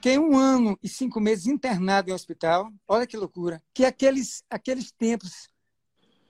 [0.00, 2.72] fiquei um ano e cinco meses internado em hospital.
[2.88, 3.62] Olha que loucura.
[3.74, 5.46] Que aqueles, aqueles tempos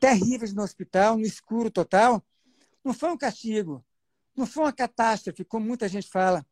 [0.00, 2.20] terríveis no hospital, no escuro total,
[2.82, 3.84] não foi um castigo,
[4.36, 6.44] não foi uma catástrofe, como muita gente fala.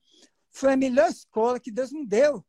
[0.53, 2.47] Foi a melhor escola que Deus me deu.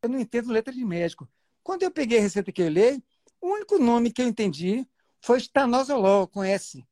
[0.00, 1.28] Eu não entendo letra de médico.
[1.60, 3.02] Quando eu peguei a receita que eu li,
[3.40, 4.86] o único nome que eu entendi
[5.20, 6.86] foi estanozolol, com S.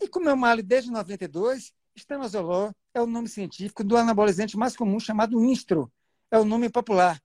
[0.00, 4.98] E como eu malho desde 92, estanozolol é o nome científico do anabolizante mais comum
[4.98, 5.92] chamado Instro.
[6.30, 7.20] É o nome popular.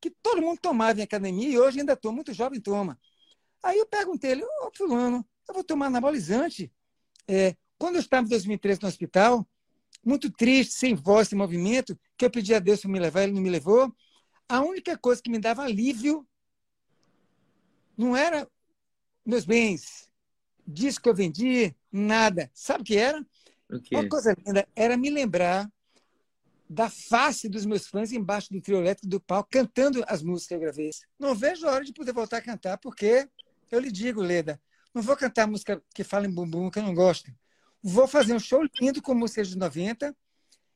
[0.00, 2.98] Que todo mundo tomava em academia e hoje ainda estou, muito jovem toma.
[3.62, 6.70] Aí eu perguntei ele, ô fulano, eu vou tomar anabolizante?
[7.26, 9.46] É, quando eu estava em 2013 no hospital,
[10.04, 13.32] muito triste, sem voz, sem movimento, que eu pedi a Deus para me levar, ele
[13.32, 13.92] não me levou.
[14.48, 16.26] A única coisa que me dava alívio
[17.96, 18.48] não era
[19.24, 20.08] meus bens,
[20.66, 22.50] disco que eu vendi, nada.
[22.54, 23.26] Sabe o que era?
[23.68, 23.98] Okay.
[23.98, 25.68] Uma coisa linda era me lembrar
[26.68, 30.54] da face dos meus fãs embaixo do trio elétrico do palco, cantando as músicas que
[30.54, 30.90] eu gravei.
[31.18, 33.28] Não vejo a hora de poder voltar a cantar, porque
[33.70, 34.60] eu lhe digo, Leda,
[34.94, 37.30] não vou cantar música que fala em bumbum, que eu não gosto.
[37.82, 40.14] Vou fazer um show lindo com músicas de 90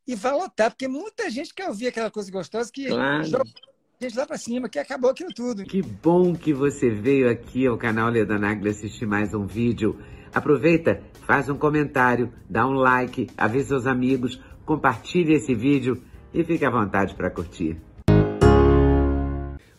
[0.06, 3.24] e vai lotar, porque muita gente quer ouvir aquela coisa gostosa que Claro.
[3.24, 3.44] joga
[4.00, 5.64] a gente lá para cima, que acabou aquilo tudo.
[5.64, 10.00] Que bom que você veio aqui ao canal Leda Nagli assistir mais um vídeo.
[10.32, 16.00] Aproveita, faz um comentário, dá um like, avisa seus amigos, compartilhe esse vídeo
[16.32, 17.76] e fique à vontade para curtir.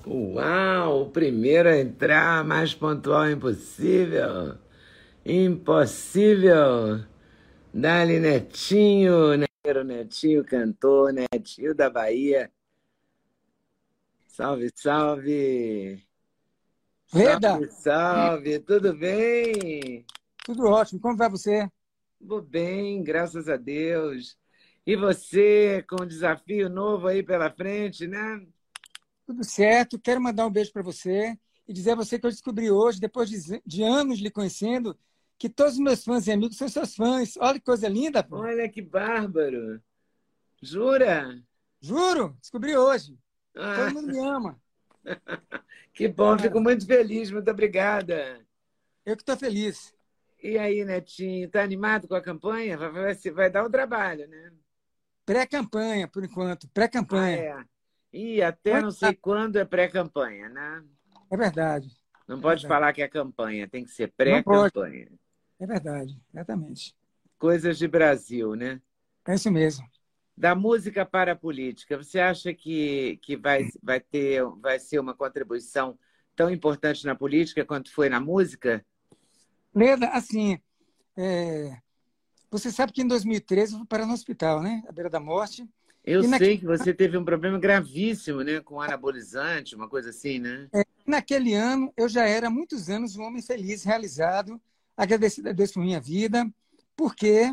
[0.05, 4.57] Uau, o primeiro a entrar, mais pontual impossível.
[5.25, 7.05] Impossível.
[7.73, 12.51] Dali Netinho, Neiro Netinho, cantor, Netinho da Bahia.
[14.27, 16.03] Salve, salve.
[17.13, 20.05] Leda, Salve, salve, tudo bem?
[20.43, 20.99] tudo ótimo.
[20.99, 21.69] Como vai você?
[22.19, 24.40] Tudo bem, graças a Deus.
[24.85, 28.45] E você, com um desafio novo aí pela frente, né?
[29.25, 29.99] Tudo certo.
[29.99, 31.37] Quero mandar um beijo para você
[31.67, 34.97] e dizer a você que eu descobri hoje, depois de, de anos lhe conhecendo,
[35.37, 37.37] que todos os meus fãs e amigos são seus fãs.
[37.37, 38.23] Olha que coisa linda.
[38.23, 38.37] pô.
[38.37, 39.81] Olha que bárbaro.
[40.61, 41.41] Jura?
[41.79, 43.17] Juro, descobri hoje.
[43.55, 44.61] Ah, Todo mundo me ama.
[45.93, 48.39] que bom, fico muito feliz, muito obrigada.
[49.05, 49.93] Eu que estou feliz.
[50.43, 52.77] E aí, Netinho, tá animado com a campanha?
[52.77, 54.51] Vai, vai, vai dar um trabalho, né?
[55.25, 56.65] Pré-campanha, por enquanto.
[56.65, 57.37] Ah, Pré-campanha.
[57.37, 57.65] é.
[58.13, 60.83] E até não sei quando é pré-campanha, né?
[61.31, 61.37] é.
[61.37, 61.89] verdade.
[62.27, 62.67] Não pode Verdade.
[62.67, 65.07] falar que é campanha, tem que ser pré-campanha.
[65.59, 66.19] É verdade.
[66.33, 66.95] Exatamente.
[67.37, 68.81] Coisas de Brasil, né?
[69.27, 69.85] É isso mesmo.
[70.35, 75.13] Da música para a política, você acha que, que vai, vai, ter, vai ser uma
[75.13, 75.97] contribuição
[76.35, 78.83] tão importante na política quanto foi na música?
[79.75, 80.59] Leda, assim,
[81.17, 81.77] é,
[82.51, 84.83] você sabe que em 2013 eu fui parar no hospital, né?
[84.87, 85.67] À beira da morte.
[86.03, 88.59] Eu E sei naquele- que você teve um problema gravíssimo, né?
[88.59, 90.69] Com anabolizante, uma coisa assim, né?
[91.05, 94.61] Naquele ano, eu já era há muitos anos um homem feliz, realizado,
[94.95, 96.47] agradecido a Deus por minha vida,
[96.95, 97.51] porque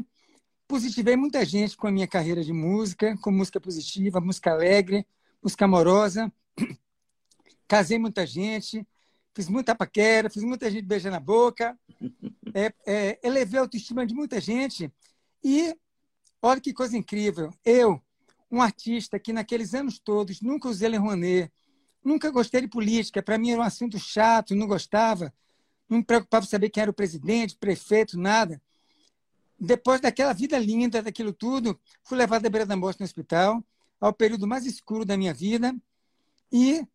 [0.67, 5.07] positivei muita gente com a minha carreira de música, com música positiva, música alegre,
[5.43, 6.33] música amorosa.
[7.67, 8.87] Casei muita gente,
[9.35, 11.79] fiz muita paquera, fiz muita gente beijar na boca,
[12.59, 14.93] é, é, elevei a autoestima de muita gente.
[15.43, 15.77] E
[16.43, 18.01] olha que coisa incrível, eu,
[18.51, 21.53] um artista que naqueles anos todos nunca usei Le Rouanet,
[22.09, 25.33] Nunca gostei de política, para mim era um assunto chato, não gostava,
[25.89, 28.61] não me preocupava saber quem era o presidente, prefeito, nada.
[29.61, 33.63] Depois daquela vida linda, daquilo tudo, fui levado à beira da morte no hospital,
[34.01, 35.75] ao período mais escuro da minha vida,
[36.53, 36.87] e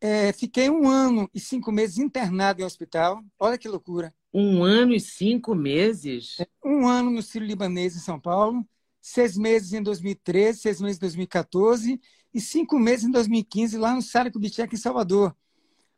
[0.00, 3.24] é, fiquei um ano e cinco meses internado em hospital.
[3.38, 4.14] Olha que loucura.
[4.32, 6.36] Um ano e cinco meses?
[6.64, 8.66] Um ano no Sírio Libanês, em São Paulo,
[9.00, 12.00] seis meses em 2013, seis meses em 2014
[12.32, 15.36] e cinco meses em 2015 lá no Sara Kubitschek, em Salvador.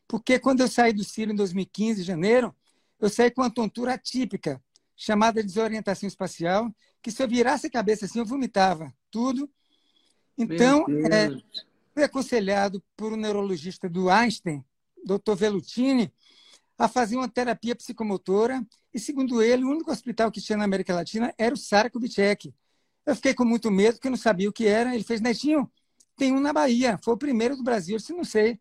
[0.08, 2.54] Porque quando eu saí do Sírio em 2015, em janeiro,
[3.00, 4.62] eu saí com uma tontura atípica,
[4.96, 9.50] chamada desorientação espacial, que se eu virasse a cabeça assim, eu vomitava tudo.
[10.36, 11.28] Então, é,
[11.92, 14.64] fui aconselhado por um neurologista do Einstein,
[15.04, 15.34] Dr.
[15.36, 16.12] Velutini,
[16.78, 20.94] a fazer uma terapia psicomotora e, segundo ele, o único hospital que tinha na América
[20.94, 22.54] Latina era o Sara Kubitschek.
[23.06, 24.94] Eu fiquei com muito medo, porque eu não sabia o que era.
[24.94, 25.70] Ele fez, Netinho,
[26.16, 27.94] tem um na Bahia, foi o primeiro do Brasil.
[27.94, 28.58] Eu disse, não sei.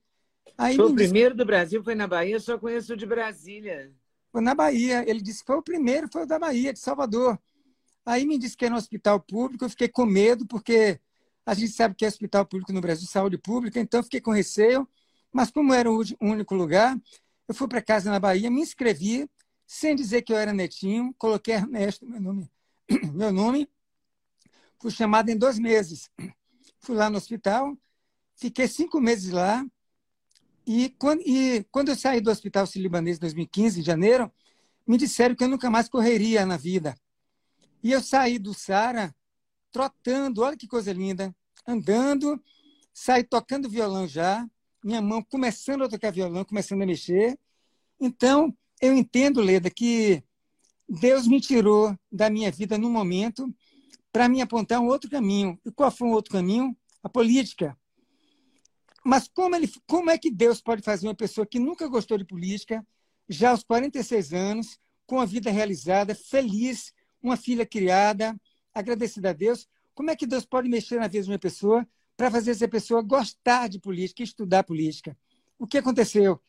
[0.57, 3.91] Aí foi o primeiro do Brasil, foi na Bahia, eu só conheço o de Brasília.
[4.31, 5.03] Foi na Bahia.
[5.07, 7.39] Ele disse que foi o primeiro, foi o da Bahia, de Salvador.
[8.05, 10.99] Aí me disse que era um hospital público, eu fiquei com medo, porque
[11.45, 14.87] a gente sabe que é hospital público no Brasil, saúde pública, então fiquei com receio.
[15.31, 16.95] Mas como era o único lugar,
[17.47, 19.29] eu fui para casa na Bahia, me inscrevi,
[19.65, 22.51] sem dizer que eu era netinho, coloquei Ernesto, meu nome,
[23.13, 23.69] meu nome.
[24.79, 26.09] Fui chamado em dois meses.
[26.79, 27.77] Fui lá no hospital,
[28.35, 29.65] fiquei cinco meses lá.
[30.65, 34.31] E quando, e quando eu saí do Hospital Sírio-Libanês em 2015, em janeiro,
[34.85, 36.95] me disseram que eu nunca mais correria na vida.
[37.81, 39.13] E eu saí do Sara
[39.71, 41.35] trotando, olha que coisa linda,
[41.67, 42.41] andando,
[42.93, 44.47] saí tocando violão já,
[44.83, 47.37] minha mão começando a tocar violão, começando a mexer.
[47.99, 50.23] Então, eu entendo, Leda, que
[50.87, 53.53] Deus me tirou da minha vida no momento
[54.11, 55.59] para me apontar um outro caminho.
[55.65, 56.75] E qual foi o um outro caminho?
[57.01, 57.77] A política.
[59.03, 62.25] Mas como, ele, como é que Deus pode fazer uma pessoa que nunca gostou de
[62.25, 62.85] política,
[63.27, 68.39] já aos 46 anos, com a vida realizada, feliz, uma filha criada,
[68.73, 72.31] agradecida a Deus, como é que Deus pode mexer na vida de uma pessoa para
[72.31, 75.17] fazer essa pessoa gostar de política, estudar política?
[75.57, 76.41] O que aconteceu?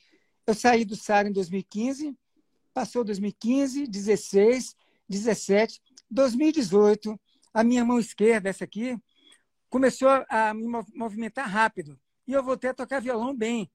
[0.47, 2.17] Eu saí do SAR em 2015,
[2.73, 4.77] passou 2015, 16,
[5.09, 5.81] 17,
[6.11, 7.19] 2018,
[7.53, 8.97] a minha mão esquerda, essa aqui,
[9.71, 11.99] começou a me movimentar rápido.
[12.27, 13.71] E eu voltei a tocar violão bem.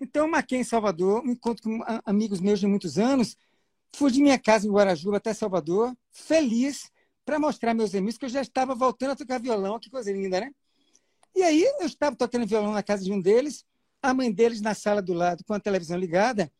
[0.00, 3.36] Então, eu marquei em Salvador, um encontro com amigos meus de muitos anos,
[3.94, 6.90] Fui de minha casa em Guarajuba até Salvador, feliz,
[7.24, 9.78] para mostrar meus amigos que eu já estava voltando a tocar violão.
[9.78, 10.50] Que coisa linda, né?
[11.34, 13.64] E aí eu estava tocando violão na casa de um deles,
[14.02, 16.50] a mãe deles na sala do lado com a televisão ligada.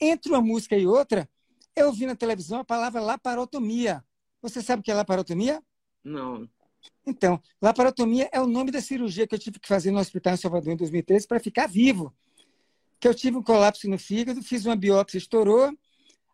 [0.00, 1.28] Entre uma música e outra,
[1.74, 4.04] eu vi na televisão a palavra laparotomia.
[4.40, 5.62] Você sabe o que é laparotomia?
[6.04, 6.48] Não.
[7.06, 10.36] Então, laparotomia é o nome da cirurgia que eu tive que fazer no hospital em
[10.36, 12.14] Salvador em 2013 para ficar vivo.
[13.00, 15.72] Que eu tive um colapso no fígado, fiz uma biópsia, estourou,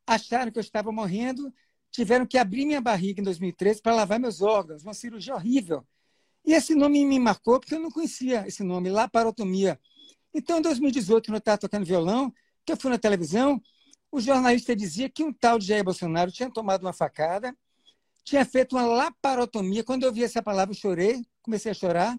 [0.06, 1.52] acharam que eu estava morrendo,
[1.90, 5.86] tiveram que abrir minha barriga em 2013 para lavar meus órgãos, uma cirurgia horrível.
[6.48, 9.78] E esse nome me marcou porque eu não conhecia esse nome, laparotomia.
[10.32, 12.32] Então, em 2018, quando eu estava tocando violão,
[12.64, 13.60] que eu fui na televisão,
[14.10, 17.54] o jornalista dizia que um tal de Jair Bolsonaro tinha tomado uma facada,
[18.24, 19.84] tinha feito uma laparotomia.
[19.84, 22.18] Quando eu vi essa palavra, eu chorei, comecei a chorar,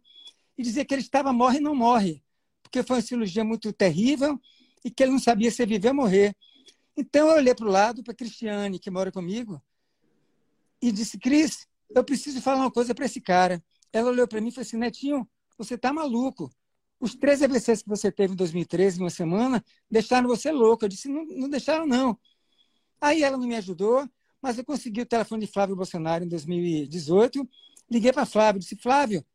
[0.56, 2.24] e dizia que ele estava morre e não morre,
[2.62, 4.40] porque foi uma cirurgia muito terrível
[4.86, 6.36] e que ele não sabia se viver ou morrer.
[6.96, 9.60] Então eu olhei para o lado, para a Cristiane, que mora comigo,
[10.80, 13.60] e disse: Cris, eu preciso falar uma coisa para esse cara.
[13.92, 15.28] Ela olhou para mim e falou assim: Netinho,
[15.58, 16.52] você está maluco.
[17.00, 20.86] Os três AVCs que você teve em 2013, em uma semana, deixaram você louco.
[20.86, 22.18] Eu disse: não, não deixaram, não.
[23.02, 24.08] Aí ela não me ajudou,
[24.42, 27.48] mas eu consegui o telefone de Flávio Bolsonaro em 2018.
[27.90, 29.26] Liguei para Flávio, disse: Flávio,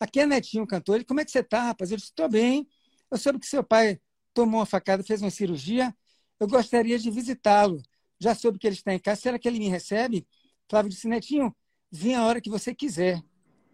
[0.00, 0.96] aqui é Netinho, cantor.
[0.96, 1.90] Ele, como é que você está, rapaz?
[1.90, 2.68] Eu disse: estou bem.
[3.10, 4.00] Eu soube que seu pai
[4.34, 5.94] tomou uma facada, fez uma cirurgia
[6.42, 7.80] eu gostaria de visitá-lo.
[8.18, 9.20] Já soube que ele está em casa.
[9.20, 10.26] Será que ele me recebe?
[10.68, 11.54] Flávio disse, Netinho,
[11.88, 13.22] vem a hora que você quiser.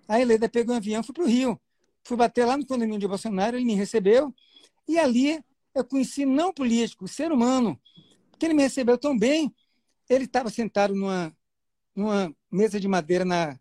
[0.09, 1.61] Aí Leda pegou um avião, fui para o Rio.
[2.03, 4.35] Fui bater lá no condomínio de Bolsonaro, ele me recebeu.
[4.89, 5.39] E ali
[5.75, 7.79] eu conheci não político, ser humano.
[8.31, 9.55] Porque ele me recebeu tão bem.
[10.09, 11.37] Ele estava sentado numa,
[11.95, 13.59] numa mesa de madeira na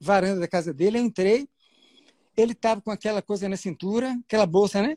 [0.00, 0.98] varanda da casa dele.
[0.98, 1.46] Eu entrei.
[2.34, 4.96] Ele estava com aquela coisa na cintura, aquela bolsa, né?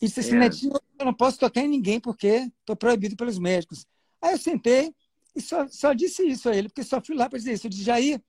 [0.00, 0.40] E disse assim, é.
[0.40, 3.86] Netinho, eu não posso tocar em ninguém porque estou proibido pelos médicos.
[4.20, 4.94] Aí eu sentei
[5.34, 7.66] e só, só disse isso a ele, porque só fui lá para dizer isso.
[7.66, 8.22] Eu disse, Jair,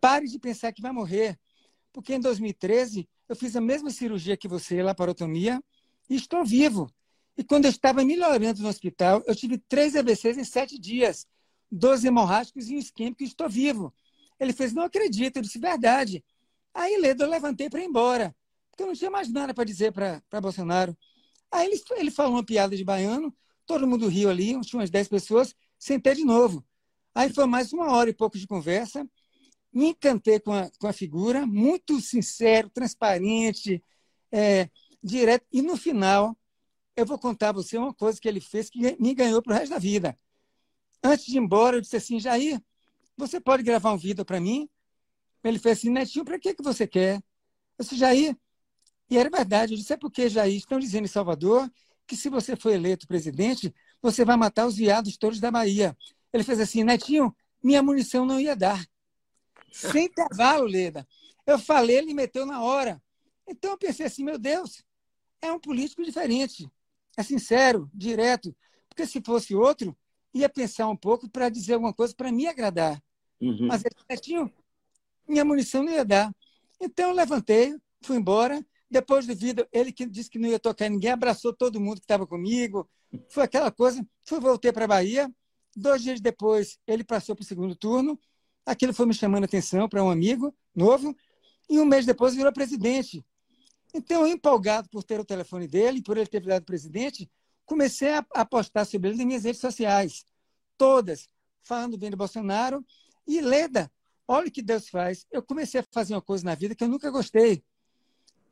[0.00, 1.38] pare de pensar que vai morrer.
[1.92, 5.62] Porque em 2013 eu fiz a mesma cirurgia que você, laparotomia,
[6.08, 6.90] e estou vivo.
[7.36, 11.26] E quando eu estava melhorando no hospital, eu tive três AVCs em sete dias,
[11.70, 13.92] dois hemorrágicos e um isquêmico, e estou vivo.
[14.38, 15.36] Ele fez, não acredito.
[15.36, 16.24] Eu disse, verdade.
[16.74, 18.34] Aí, Ledo, eu levantei para ir embora
[18.80, 20.96] porque eu não tinha mais nada para dizer para Bolsonaro.
[21.50, 23.34] Aí ele, ele falou uma piada de baiano,
[23.66, 26.64] todo mundo riu ali, tinha umas 10 pessoas, sentei de novo.
[27.14, 29.06] Aí foi mais uma hora e pouco de conversa,
[29.72, 33.82] me encantei com a, com a figura, muito sincero, transparente,
[34.32, 34.68] é,
[35.02, 35.46] direto.
[35.52, 36.36] E no final,
[36.96, 39.56] eu vou contar a você uma coisa que ele fez que me ganhou para o
[39.56, 40.16] resto da vida.
[41.02, 42.60] Antes de ir embora, eu disse assim, Jair,
[43.16, 44.68] você pode gravar um vídeo para mim?
[45.42, 47.16] Ele fez assim, Netinho, para que, que você quer?
[47.78, 48.36] Eu disse, Jair,
[49.08, 49.72] e era verdade.
[49.72, 51.70] Eu disse, é porque, Jair, estão dizendo em Salvador
[52.06, 55.96] que se você for eleito presidente, você vai matar os viados todos da Bahia.
[56.32, 58.84] Ele fez assim, Netinho, minha munição não ia dar.
[59.70, 61.06] Sem intervalo, Leda.
[61.46, 63.02] Eu falei, ele meteu na hora.
[63.48, 64.84] Então eu pensei assim, meu Deus,
[65.40, 66.70] é um político diferente.
[67.16, 68.54] É sincero, direto.
[68.88, 69.96] Porque se fosse outro,
[70.32, 73.02] ia pensar um pouco para dizer alguma coisa para me agradar.
[73.40, 73.66] Uhum.
[73.66, 74.52] Mas ele, Netinho,
[75.26, 76.34] minha munição não ia dar.
[76.80, 80.88] Então eu levantei, fui embora, Depois do vídeo, ele que disse que não ia tocar
[80.90, 82.90] ninguém, abraçou todo mundo que estava comigo.
[83.28, 84.04] Foi aquela coisa.
[84.24, 85.32] Fui, voltei para a Bahia.
[85.76, 88.18] Dois dias depois, ele passou para o segundo turno.
[88.66, 91.16] Aquilo foi me chamando a atenção para um amigo novo.
[91.68, 93.24] E um mês depois virou presidente.
[93.94, 97.30] Então, empolgado por ter o telefone dele, por ele ter virado presidente,
[97.64, 100.24] comecei a, a postar sobre ele nas minhas redes sociais.
[100.76, 101.28] Todas,
[101.62, 102.84] falando bem do Bolsonaro.
[103.26, 103.90] E Leda,
[104.26, 105.26] olha o que Deus faz.
[105.30, 107.62] Eu comecei a fazer uma coisa na vida que eu nunca gostei.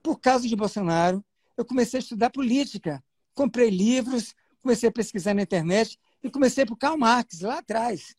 [0.03, 1.25] Por causa de Bolsonaro,
[1.57, 3.03] eu comecei a estudar política.
[3.35, 8.17] Comprei livros, comecei a pesquisar na internet e comecei por Karl Marx, lá atrás.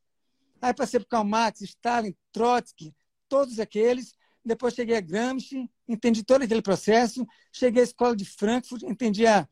[0.61, 2.93] Aí passei por Karl Marx, Stalin, Trotsky,
[3.27, 4.13] todos aqueles.
[4.43, 7.25] Depois cheguei a Gramsci, entendi todo aquele processo.
[7.51, 9.47] Cheguei à escola de Frankfurt, entendi a,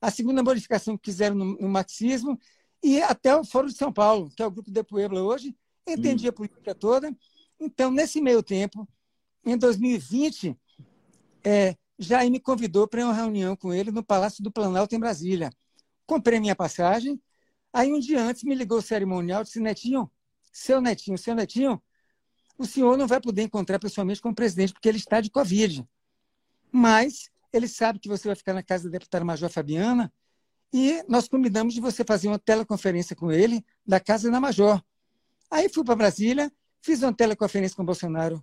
[0.00, 2.38] a segunda modificação que fizeram no, no marxismo
[2.82, 5.56] e até o Fórum de São Paulo, que é o grupo de Puebla hoje.
[5.86, 6.30] Entendi hum.
[6.30, 7.14] a política toda.
[7.58, 8.86] Então, nesse meio tempo,
[9.44, 10.56] em 2020,
[11.42, 15.50] é, Jair me convidou para uma reunião com ele no Palácio do Planalto, em Brasília.
[16.06, 17.20] Comprei minha passagem.
[17.72, 20.10] Aí, um dia antes, me ligou o cerimonial e disse: Netinho,
[20.54, 21.82] seu Netinho, seu Netinho,
[22.56, 25.84] o senhor não vai poder encontrar pessoalmente com o presidente porque ele está de Covid.
[26.70, 30.12] Mas ele sabe que você vai ficar na casa da deputada Major Fabiana
[30.72, 34.80] e nós combinamos de você fazer uma teleconferência com ele da casa da Major.
[35.50, 38.42] Aí fui para Brasília, fiz uma teleconferência com o Bolsonaro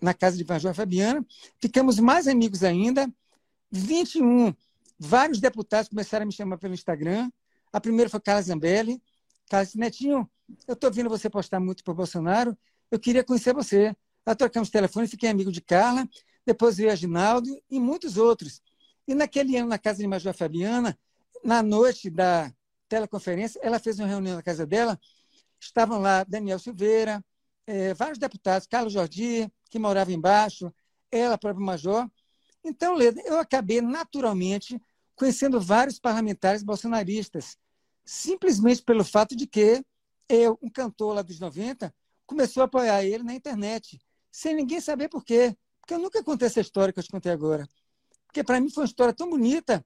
[0.00, 1.24] na casa de Major Fabiana,
[1.60, 3.08] ficamos mais amigos ainda.
[3.70, 4.52] 21,
[4.98, 7.30] vários deputados começaram a me chamar pelo Instagram.
[7.72, 9.00] A primeira foi Carla Zambelli.
[9.48, 10.30] Carla disse, Netinho,
[10.66, 12.56] eu estou vendo você postar muito para o Bolsonaro,
[12.90, 13.94] eu queria conhecer você.
[14.24, 16.08] Aí trocamos telefone, fiquei amigo de Carla,
[16.44, 18.62] depois veio Ginaldo e muitos outros.
[19.06, 20.98] E naquele ano, na casa de Major Fabiana,
[21.42, 22.52] na noite da
[22.88, 24.98] teleconferência, ela fez uma reunião na casa dela,
[25.60, 27.24] estavam lá Daniel Silveira,
[27.66, 30.72] eh, vários deputados, Carlos Jordi, que morava embaixo,
[31.10, 32.10] ela, própria Major.
[32.64, 34.80] Então, Leda, eu acabei naturalmente
[35.14, 37.56] conhecendo vários parlamentares bolsonaristas,
[38.08, 39.84] simplesmente pelo fato de que
[40.30, 44.00] eu, um cantor lá dos 90, começou a apoiar ele na internet,
[44.32, 45.54] sem ninguém saber por quê.
[45.78, 47.68] Porque eu nunca contei essa história que eu te contei agora.
[48.26, 49.84] Porque para mim foi uma história tão bonita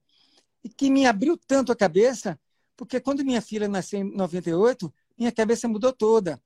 [0.63, 2.39] e que me abriu tanto a cabeça,
[2.77, 6.41] porque quando minha filha nasceu em 98, minha cabeça mudou toda.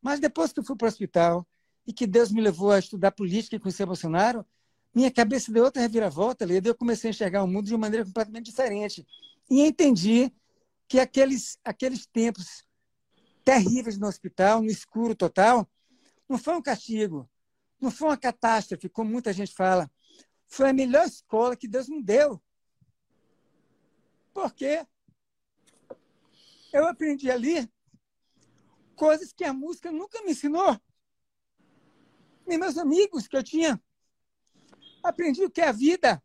[0.00, 1.46] Mas depois que eu fui para o hospital
[1.86, 4.44] e que Deus me levou a estudar política e conhecer Bolsonaro,
[4.92, 8.04] minha cabeça deu outra reviravolta, Leda, eu comecei a enxergar o mundo de uma maneira
[8.04, 9.06] completamente diferente.
[9.48, 10.32] E entendi
[10.92, 12.66] que aqueles, aqueles tempos
[13.42, 15.66] terríveis no hospital, no escuro total,
[16.28, 17.26] não foi um castigo,
[17.80, 19.90] não foi uma catástrofe, como muita gente fala.
[20.46, 22.38] Foi a melhor escola que Deus me deu.
[24.34, 24.86] Por quê?
[26.74, 27.66] Eu aprendi ali
[28.94, 30.78] coisas que a música nunca me ensinou.
[32.46, 33.82] Nem meus amigos que eu tinha.
[35.02, 36.22] Aprendi o que é a vida.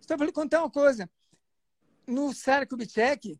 [0.00, 1.06] Só vou lhe contar uma coisa.
[2.06, 3.38] No Sara Kubitschek,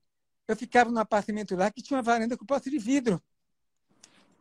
[0.48, 3.22] eu ficava num apartamento lá que tinha uma varanda com porta de vidro,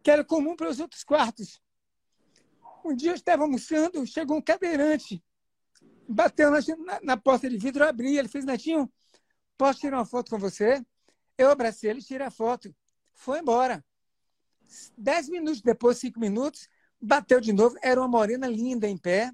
[0.03, 1.61] que era comum para os outros quartos.
[2.83, 5.23] Um dia eu estava almoçando, chegou um cadeirante,
[6.07, 6.59] bateu na,
[7.03, 8.91] na, porta de vidro, eu abri, ele fez, Netinho,
[9.57, 10.83] posso tirar uma foto com você?
[11.37, 12.73] Eu abracei ele, tirei a foto.
[13.13, 13.83] Foi embora.
[14.97, 16.67] Dez minutos depois, cinco minutos,
[16.99, 19.31] bateu de novo, era uma morena linda em pé,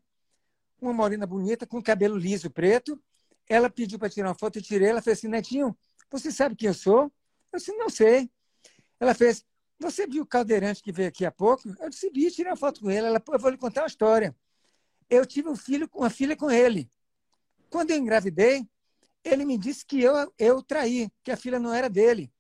[0.81, 3.01] uma morena bonita, com cabelo liso preto.
[3.47, 5.77] Ela pediu para tirar uma foto, eu tirei, ela fez assim, Netinho,
[6.09, 7.11] você sabe quem eu sou?
[7.51, 8.29] Eu disse, não sei.
[8.99, 9.45] Ela fez,
[9.79, 11.69] você viu o caldeirante que veio aqui há pouco?
[11.79, 13.07] Eu disse, vi, tirei uma foto com ele.
[13.07, 14.35] Ela, eu vou lhe contar uma história.
[15.09, 16.89] Eu tive um filho, uma filha com ele.
[17.69, 18.67] Quando eu engravidei,
[19.23, 22.31] ele me disse que eu, eu traí, que a filha não era dele.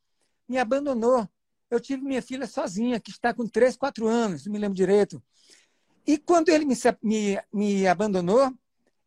[0.47, 1.27] Me abandonou.
[1.69, 5.21] Eu tive minha filha sozinha, que está com 3, 4 anos, não me lembro direito.
[6.05, 8.53] E quando ele me, me, me abandonou,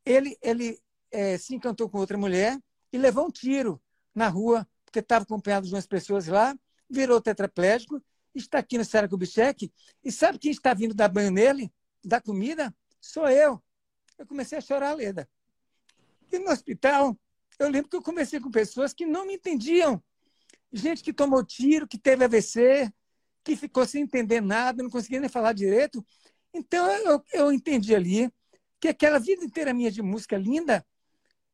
[0.05, 0.79] ele, ele
[1.11, 2.61] é, se encantou com outra mulher
[2.93, 3.81] e levou um tiro
[4.15, 6.57] na rua, porque estava acompanhado de umas pessoas lá,
[6.89, 8.03] virou tetraplégico,
[8.35, 9.73] está aqui no Sara Kubitschek,
[10.05, 11.73] e sabe quem está vindo dar banho nele,
[12.05, 12.75] dar comida?
[13.01, 13.63] Sou eu.
[14.19, 15.29] Eu comecei a chorar, Leda.
[16.31, 17.19] E no hospital,
[17.59, 20.03] eu lembro que eu comecei com pessoas que não me entendiam.
[20.73, 22.93] Gente que tomou tiro, que teve AVC,
[23.43, 26.05] que ficou sem entender nada, não conseguia nem falar direito.
[26.53, 28.31] Então, eu, eu entendi ali
[28.79, 30.85] que aquela vida inteira minha de música linda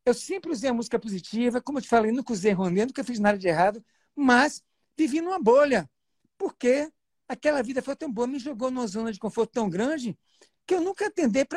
[0.07, 3.19] eu sempre usei a música positiva, como eu te falei, nunca usei Ronê, nunca fiz
[3.19, 3.85] nada de errado,
[4.15, 4.63] mas
[4.97, 5.91] vivi numa bolha.
[6.39, 6.89] Porque
[7.29, 10.17] aquela vida foi tão boa, me jogou numa zona de conforto tão grande
[10.65, 11.13] que eu nunca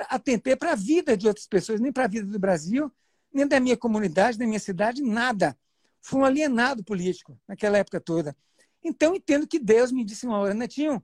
[0.09, 2.91] atentei para a vida de outras pessoas, nem para a vida do Brasil,
[3.31, 5.55] nem da minha comunidade, da minha cidade, nada.
[6.01, 8.35] Fui um alienado político naquela época toda.
[8.83, 11.03] Então, entendo que Deus me disse uma hora, Netinho,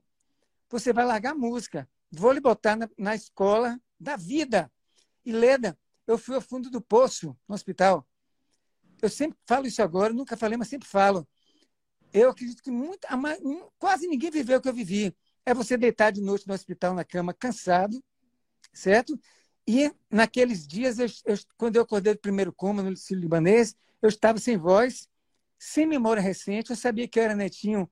[0.68, 4.70] você vai largar a música, vou lhe botar na, na escola da vida.
[5.24, 5.76] E Leda,
[6.06, 8.06] eu fui ao fundo do poço no hospital.
[9.02, 11.26] Eu sempre falo isso agora, nunca falei, mas sempre falo.
[12.12, 13.08] Eu acredito que muita,
[13.78, 15.14] quase ninguém viveu o que eu vivi.
[15.44, 18.02] É você deitar de noite no hospital na cama, cansado,
[18.72, 19.18] certo?
[19.66, 24.08] E naqueles dias, eu, eu, quando eu acordei do primeiro coma no Liceu Libanês, eu
[24.08, 25.08] estava sem voz,
[25.58, 26.70] sem memória recente.
[26.70, 27.90] Eu sabia que eu era netinho,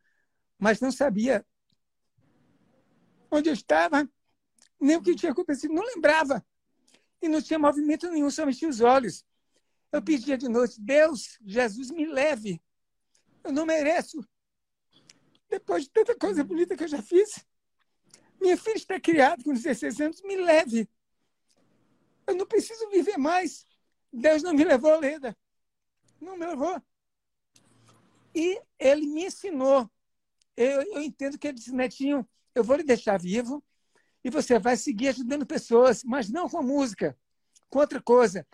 [0.59, 1.45] mas não sabia
[3.31, 4.09] onde eu estava,
[4.81, 5.75] nem o que tinha acontecido.
[5.75, 6.45] Não lembrava.
[7.25, 9.25] E não tinha movimento nenhum, só mexia os olhos.
[9.91, 12.63] Eu pedia de noite, Deus, Jesus, me leve.
[13.43, 14.23] Eu não mereço.
[15.49, 17.43] Depois de tanta coisa bonita que eu já fiz.
[18.39, 20.87] Minha filha está criada com 16 anos, me leve.
[22.27, 23.67] Eu não preciso viver mais.
[24.13, 25.35] Deus não me levou, Leda.
[26.21, 26.79] Não me levou.
[28.35, 29.91] E ele me ensinou.
[30.55, 33.65] Eu, eu entendo que ele disse, Netinho, eu vou lhe deixar vivo
[34.25, 37.17] e você vai seguir ajudando pessoas, mas não com música,
[37.69, 38.47] com outra coisa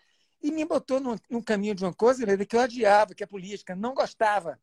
[0.43, 3.77] e me botou no, no caminho de uma coisa que eu odiava, que é política,
[3.77, 4.59] não gostava,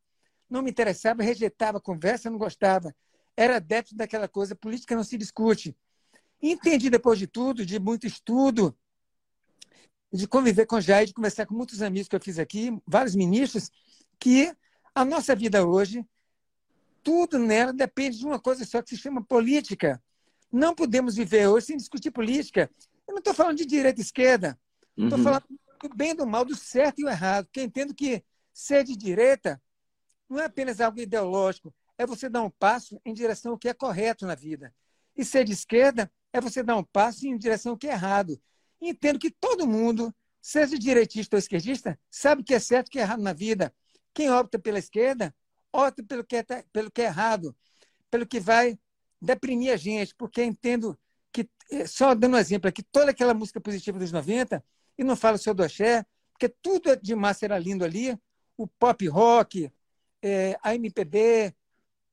[0.50, 2.96] não me interessava, rejeitava a conversa, não gostava.
[3.36, 5.76] Era adepto daquela coisa, política não se discute.
[6.42, 8.76] entendi depois de tudo, de muito estudo,
[10.12, 13.70] de conviver com Jair, de conversar com muitos amigos que eu fiz aqui, vários ministros,
[14.20, 14.56] que
[14.96, 16.04] a nossa vida hoje,
[17.04, 20.02] tudo nela depende de uma coisa só que se chama política.
[20.52, 22.70] Não podemos viver hoje sem discutir política.
[23.08, 24.60] Eu não estou falando de direita e esquerda.
[24.98, 25.24] Estou uhum.
[25.24, 25.44] falando
[25.82, 27.46] do bem e do mal, do certo e o errado.
[27.46, 28.24] Porque entendo que
[28.54, 29.62] ser de direita
[30.30, 33.74] não é apenas algo ideológico, é você dar um passo em direção ao que é
[33.74, 34.74] correto na vida.
[35.16, 38.40] E ser de esquerda é você dar um passo em direção ao que é errado.
[38.82, 42.90] E entendo que todo mundo, seja direitista ou esquerdista, sabe o que é certo e
[42.90, 43.74] o que é errado na vida.
[44.14, 45.34] Quem opta pela esquerda,
[45.72, 47.56] opta pelo que é, pelo que é errado,
[48.12, 48.78] pelo que vai
[49.22, 50.98] deprimir a gente, porque entendo
[51.32, 54.64] que, eh, só dando um exemplo aqui, toda aquela música positiva dos 90
[54.98, 58.18] e não falo só do axé, porque tudo de massa era lindo ali,
[58.56, 59.72] o pop rock,
[60.22, 61.54] é, a MPB,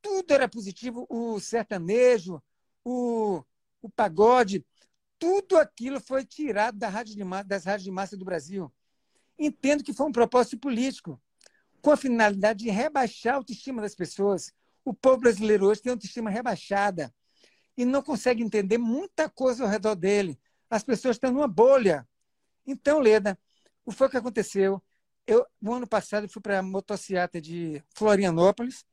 [0.00, 2.42] tudo era positivo, o sertanejo,
[2.84, 3.42] o,
[3.80, 4.64] o pagode,
[5.18, 8.70] tudo aquilo foi tirado da rádio de, das rádios de massa do Brasil.
[9.38, 11.20] Entendo que foi um propósito político,
[11.80, 14.52] com a finalidade de rebaixar a autoestima das pessoas.
[14.84, 17.12] O povo brasileiro hoje tem autoestima rebaixada
[17.76, 20.38] e não consegue entender muita coisa ao redor dele.
[20.68, 22.06] As pessoas estão numa bolha.
[22.66, 23.38] Então, Leda,
[23.84, 24.82] o que foi que aconteceu?
[25.26, 28.84] Eu, no ano passado, fui para a motociata de Florianópolis.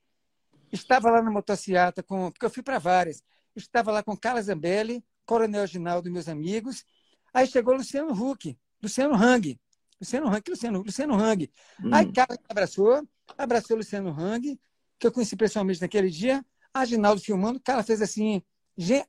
[0.72, 3.22] Estava lá na motociata, com, porque eu fui para várias.
[3.56, 6.86] Estava lá com Carla Zambelli, Coronel Ginaldo, meus amigos.
[7.34, 9.60] Aí chegou Luciano Huck, Luciano Hang.
[10.00, 11.52] Luciano Hang, Luciano, Luciano Hang.
[11.84, 11.94] Hum.
[11.94, 14.60] Aí Carla me abraçou, abraçou Luciano Hang,
[15.02, 16.46] que eu conheci pessoalmente naquele dia.
[16.72, 18.42] A Ginaldo filmando, o cara fez assim,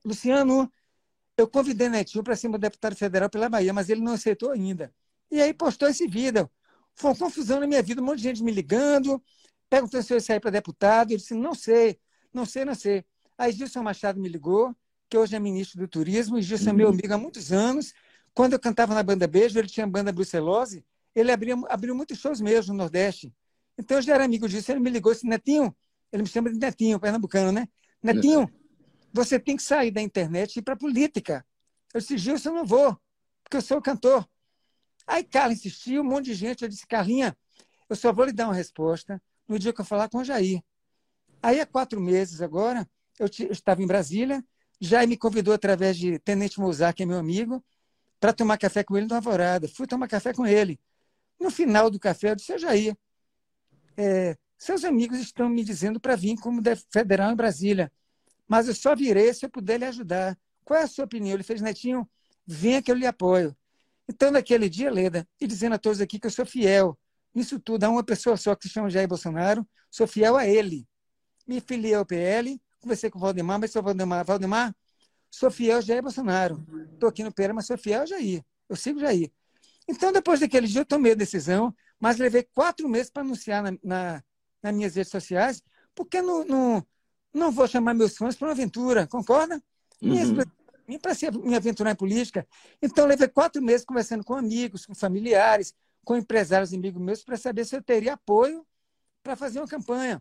[0.03, 0.73] Luciano,
[1.37, 4.93] eu convidei Netinho para ser meu deputado federal pela Bahia, mas ele não aceitou ainda.
[5.31, 6.51] E aí postou esse vídeo.
[6.95, 9.23] Foi uma confusão na minha vida, um monte de gente me ligando,
[9.69, 11.13] perguntando se eu ia sair para deputado.
[11.13, 12.01] Eu disse, não sei,
[12.33, 13.05] não sei, não sei.
[13.37, 14.75] Aí Gilson Machado me ligou,
[15.11, 16.95] que hoje é ministro do Turismo, e Gilson é meu uhum.
[16.95, 17.93] amigo há muitos anos.
[18.33, 22.19] Quando eu cantava na banda Beijo, ele tinha a banda Brucelose, ele abriu, abriu muitos
[22.19, 23.33] shows meus no Nordeste.
[23.83, 25.75] Então eu já era amigo disso, ele me ligou e disse, Netinho,
[26.13, 27.69] ele me chama de Netinho, pernambucano, né?
[28.01, 28.49] Netinho,
[29.13, 31.45] você tem que sair da internet e ir para a política.
[31.93, 32.97] Eu disse, Gilson, eu não vou,
[33.43, 34.27] porque eu sou cantor.
[35.05, 36.63] Aí Carla insistiu, um monte de gente.
[36.63, 37.37] Eu disse, Carlinha,
[37.91, 40.63] eu só vou lhe dar uma resposta no dia que eu falar com o Jair.
[41.43, 44.45] Aí, há quatro meses agora, eu, te, eu estava em Brasília,
[44.81, 47.65] Jair me convidou através de Tenente Mozart, que é meu amigo,
[48.21, 49.67] para tomar café com ele no Alvorada.
[49.67, 50.79] Fui tomar café com ele.
[51.41, 52.97] No final do café, eu disse, Jair,
[53.97, 57.91] é, seus amigos estão me dizendo para vir como federal em Brasília
[58.53, 60.39] mas eu só virei se eu puder lhe ajudar.
[60.63, 61.33] Qual é a sua opinião?
[61.33, 62.07] Ele fez, Netinho,
[62.47, 63.57] venha que eu lhe apoio.
[64.07, 66.99] Então, naquele dia, Leda, e dizendo a todos aqui que eu sou fiel,
[67.35, 70.87] nisso tudo, há uma pessoa só que se chama Jair Bolsonaro, sou fiel a ele.
[71.47, 74.77] Me filiei ao PL, conversei com o Valdemar, mas sou Valdemar, Valdemar,
[75.31, 76.63] sou fiel a Jair Bolsonaro.
[76.93, 78.45] Estou aqui no PL, mas sou fiel a Jair.
[78.69, 79.33] Eu sigo Jair.
[79.89, 83.79] Então, depois daquele dia, eu tomei a decisão, mas levei quatro meses para anunciar na,
[83.81, 84.25] na,
[84.61, 85.63] nas minhas redes sociais,
[85.95, 86.85] porque no, no,
[87.33, 89.63] não vou chamar meus fãs para uma aventura, concorda?
[90.03, 90.99] Uhum.
[91.01, 92.45] Para se me aventurar em política.
[92.83, 97.65] Então, levei quatro meses conversando com amigos, com familiares, com empresários amigos meus, para saber
[97.65, 98.67] se eu teria apoio
[99.23, 100.21] para fazer uma campanha.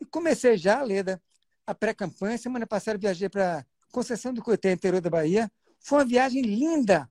[0.00, 1.22] E comecei já, Leda,
[1.64, 2.36] a pré-campanha.
[2.36, 5.48] Semana passada viajei para Conceição do Coité, interior da Bahia.
[5.78, 7.08] Foi uma viagem linda.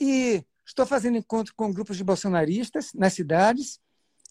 [0.00, 3.80] E estou fazendo encontro com grupos de bolsonaristas nas cidades.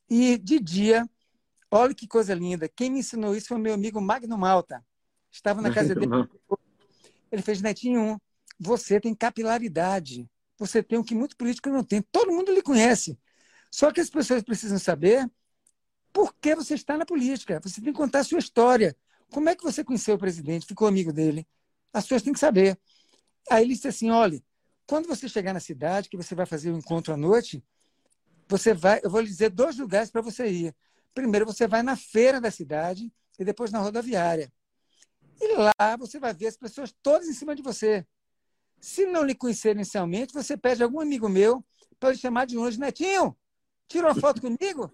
[0.10, 1.08] E de dia
[1.72, 2.68] Olha que coisa linda.
[2.68, 4.84] Quem me ensinou isso foi meu amigo Magno Malta.
[5.32, 6.10] Estava na casa dele.
[7.32, 8.20] Ele fez, Netinho,
[8.60, 10.28] você tem capilaridade
[10.60, 12.02] você tem o que muito político não tem.
[12.02, 13.18] Todo mundo lhe conhece.
[13.72, 15.26] Só que as pessoas precisam saber
[16.12, 17.62] por que você está na política.
[17.64, 18.96] Você tem que contar a sua história.
[19.32, 21.48] Como é que você conheceu o presidente, ficou amigo dele?
[21.94, 22.78] As pessoas têm que saber.
[23.50, 24.44] Aí ele disse assim: olha,
[24.90, 27.64] quando você chegar na cidade, que você vai fazer o encontro à noite,
[28.48, 30.76] você vai, eu vou lhe dizer dois lugares para você ir.
[31.14, 34.52] Primeiro, você vai na feira da cidade e depois na rodoviária.
[35.40, 38.04] E lá você vai ver as pessoas todas em cima de você.
[38.82, 41.64] Se não lhe conhecer inicialmente, você pede a algum amigo meu
[42.00, 43.38] para lhe chamar de longe, Netinho,
[43.88, 44.92] tira uma foto comigo?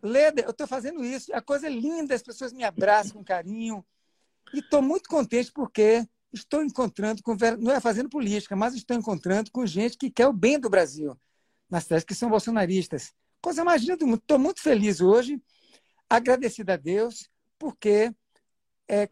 [0.00, 1.34] Leda, eu estou fazendo isso.
[1.34, 3.84] A coisa é linda, as pessoas me abraçam com carinho.
[4.54, 9.50] E estou muito contente porque estou encontrando, com, não é fazendo política, mas estou encontrando
[9.50, 11.18] com gente que quer o bem do Brasil,
[11.68, 13.12] nas cidades que são bolsonaristas.
[13.40, 14.18] Coisa mais linda do mundo.
[14.18, 15.40] Estou muito feliz hoje,
[16.08, 18.12] agradecido a Deus, porque
[18.88, 19.08] é,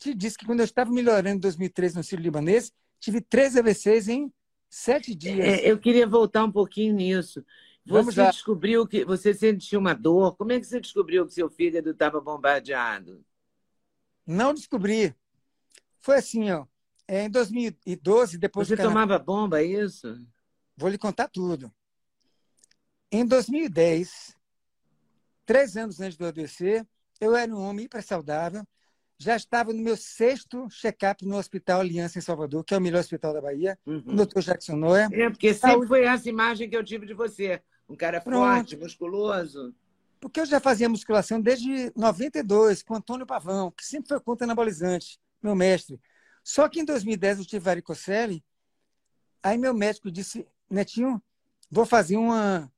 [0.00, 4.08] te disse que quando eu estava melhorando em 2013 no Sírio Libanês, tive três AVCs
[4.08, 4.32] em
[4.68, 5.38] sete dias.
[5.38, 7.44] É, eu queria voltar um pouquinho nisso.
[7.86, 10.36] Você descobriu que você sentiu uma dor?
[10.36, 13.22] Como é que você descobriu que seu fígado estava bombardeado?
[14.26, 15.14] Não descobri.
[16.04, 16.66] Foi assim, ó.
[17.08, 20.14] É, em 2012, depois Você tomava bomba, é isso?
[20.76, 21.72] Vou lhe contar tudo.
[23.10, 24.36] Em 2010,
[25.46, 26.86] três anos antes do adoecer,
[27.18, 28.66] eu era um homem hiper saudável,
[29.18, 33.00] já estava no meu sexto check-up no Hospital Aliança em Salvador, que é o melhor
[33.00, 34.02] hospital da Bahia, uhum.
[34.06, 35.08] o doutor Jackson Noia.
[35.10, 35.88] É, porque sempre Saúde...
[35.88, 37.62] foi essa imagem que eu tive de você.
[37.88, 38.44] Um cara Pronto.
[38.44, 39.74] forte, musculoso.
[40.20, 45.18] Porque eu já fazia musculação desde 92, com Antônio Pavão, que sempre foi contra anabolizante,
[45.44, 46.00] meu mestre.
[46.42, 48.44] Só que em 2010 eu tive varicocele,
[49.42, 51.22] aí meu médico disse, Netinho,
[51.70, 52.70] vou fazer uma,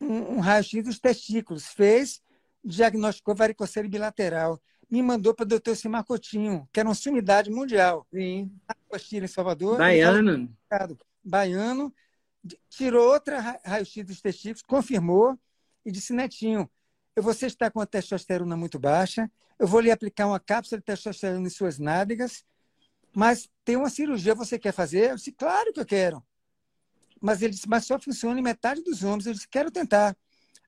[0.00, 1.66] um, um raio-x dos testículos.
[1.66, 2.22] Fez,
[2.64, 4.60] diagnosticou varicocele bilateral.
[4.90, 8.06] Me mandou para o doutor Simar Coutinho, que era uma sumidade mundial.
[8.12, 8.50] Sim.
[9.12, 9.78] em Salvador.
[9.78, 10.56] Baiano.
[11.22, 11.94] Baiano.
[12.70, 15.38] Tirou outra raio-x dos testículos, confirmou
[15.84, 16.70] e disse, Netinho,
[17.16, 21.46] você está com a testosterona muito baixa, eu vou lhe aplicar uma cápsula de testosterona
[21.46, 22.44] em suas nádegas,
[23.14, 25.10] mas tem uma cirurgia você quer fazer?
[25.10, 26.24] Eu disse, claro que eu quero.
[27.20, 29.26] Mas ele disse, mas só funciona em metade dos homens.
[29.26, 30.16] Eu disse, quero tentar.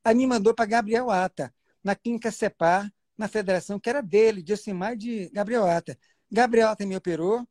[0.05, 4.53] Aí me mandou para Gabriel Ata, na clínica CEPAR, na federação, que era dele, de
[4.53, 5.97] Osimar de Gabriel Ata.
[6.31, 7.47] Gabriel Ata me operou,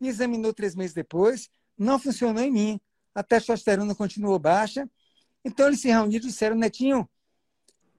[0.00, 2.80] me examinou três meses depois, não funcionou em mim.
[3.14, 4.88] A testosterona continuou baixa.
[5.44, 7.08] Então eles se reuniram e disseram, Netinho,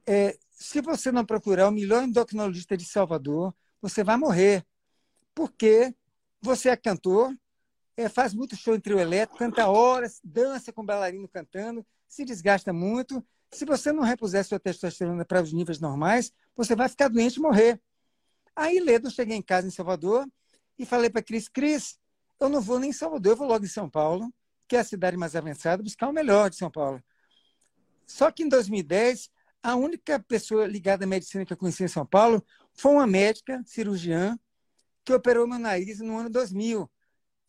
[0.08, 4.64] é, se você não procurar o melhor endocrinologista de Salvador, você vai morrer.
[5.34, 5.94] Porque
[6.40, 7.30] você é cantor,
[7.94, 12.72] é, faz muito show em trio elétrico, canta horas, dança com bailarino cantando, se desgasta
[12.72, 13.22] muito.
[13.52, 17.40] Se você não repuser sua testosterona para os níveis normais, você vai ficar doente e
[17.40, 17.78] morrer.
[18.56, 20.26] Aí, Ledo, cheguei em casa em Salvador
[20.78, 21.98] e falei para Cris, Cris,
[22.40, 24.32] eu não vou nem em Salvador, eu vou logo em São Paulo,
[24.66, 27.02] que é a cidade mais avançada, buscar o melhor de São Paulo.
[28.06, 29.30] Só que em 2010,
[29.62, 32.44] a única pessoa ligada à medicina que eu conheci em São Paulo
[32.74, 34.38] foi uma médica cirurgiã
[35.04, 36.88] que operou meu nariz no ano 2000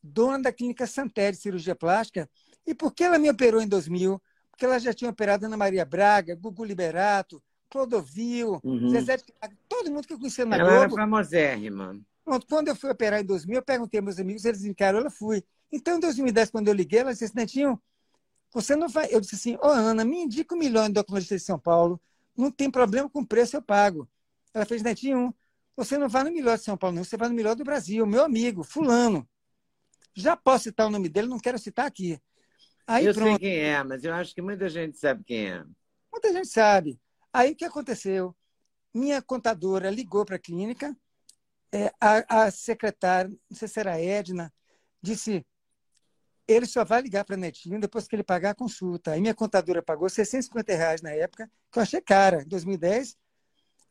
[0.01, 2.29] dona da clínica Santé de cirurgia plástica.
[2.65, 4.21] E por que ela me operou em 2000?
[4.49, 8.89] Porque ela já tinha operado Ana Maria Braga, Gugu Liberato, Clodovil, uhum.
[8.89, 9.23] Zezé de...
[9.67, 10.75] todo mundo que eu conhecia na ela Globo.
[10.75, 11.99] Ela era famosérrima.
[12.23, 15.09] Pronto, quando eu fui operar em 2000, eu perguntei aos meus amigos, eles encaram, ela
[15.09, 15.43] fui.
[15.71, 17.81] Então, em 2010, quando eu liguei, ela disse Netinho,
[18.53, 19.07] você não vai...
[19.11, 22.01] Eu disse assim, ô oh, Ana, me indica um milhão de endocrinologista de São Paulo,
[22.35, 24.09] não tem problema com o preço, eu pago.
[24.53, 25.35] Ela fez, Netinho,
[25.75, 28.05] você não vai no melhor de São Paulo, não, você vai no melhor do Brasil,
[28.05, 29.27] meu amigo, fulano.
[30.13, 32.19] Já posso citar o nome dele, não quero citar aqui.
[32.85, 33.29] Aí, eu pronto.
[33.29, 35.63] sei quem é, mas eu acho que muita gente sabe quem é.
[36.11, 36.99] Muita gente sabe.
[37.31, 38.35] Aí o que aconteceu?
[38.93, 40.97] Minha contadora ligou para a clínica,
[41.71, 44.51] é, a, a, secretária, não sei se era a Edna,
[45.01, 45.45] disse:
[46.51, 49.11] ele só vai ligar para Netinho depois que ele pagar a consulta.
[49.11, 53.15] Aí minha contadora pagou 650 reais na época, que eu achei cara, em 2010.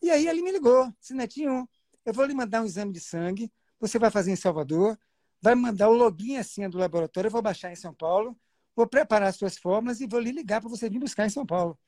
[0.03, 1.69] E aí ele me ligou: disse, Netinho,
[2.05, 4.99] eu vou lhe mandar um exame de sangue, você vai fazer em Salvador,
[5.41, 8.37] vai mandar o login assim do laboratório, eu vou baixar em São Paulo,
[8.75, 11.47] vou preparar as suas fórmulas e vou lhe ligar para você vir buscar em São
[11.47, 11.79] Paulo.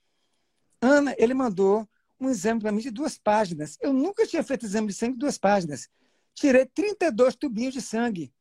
[0.81, 1.89] Ana, ele mandou
[2.21, 3.77] um exame para mim de duas páginas.
[3.81, 5.89] Eu nunca tinha feito exame de sangue de duas páginas.
[6.35, 8.33] Tirei 32 tubinhos de sangue.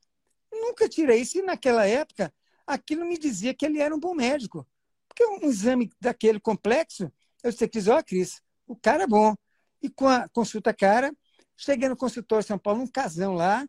[0.60, 2.34] Nunca tirei isso e naquela época
[2.66, 4.68] aquilo me dizia que ele era um bom médico.
[5.08, 7.12] Porque um exame daquele complexo,
[7.44, 9.36] eu disse, Cris, ó, Cris, o cara é bom.
[9.82, 11.12] E com a consulta cara,
[11.58, 13.68] cheguei no consultório de São Paulo, um casão lá,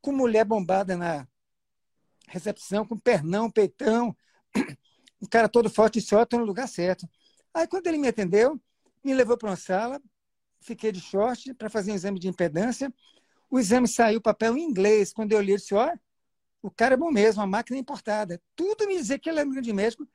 [0.00, 1.26] com mulher bombada na
[2.28, 4.14] recepção, com pernão, peitão,
[5.20, 7.08] um cara todo forte e só, estou no lugar certo.
[7.52, 8.60] Aí, quando ele me atendeu,
[9.02, 10.00] me levou para uma sala,
[10.60, 12.92] fiquei de short para fazer um exame de impedância.
[13.50, 15.12] O exame saiu papel em inglês.
[15.12, 15.90] Quando eu li, eu disse: Ó,
[16.62, 18.40] o cara é bom mesmo, a máquina é importada.
[18.56, 20.06] Tudo me dizia que ele era um grande médico.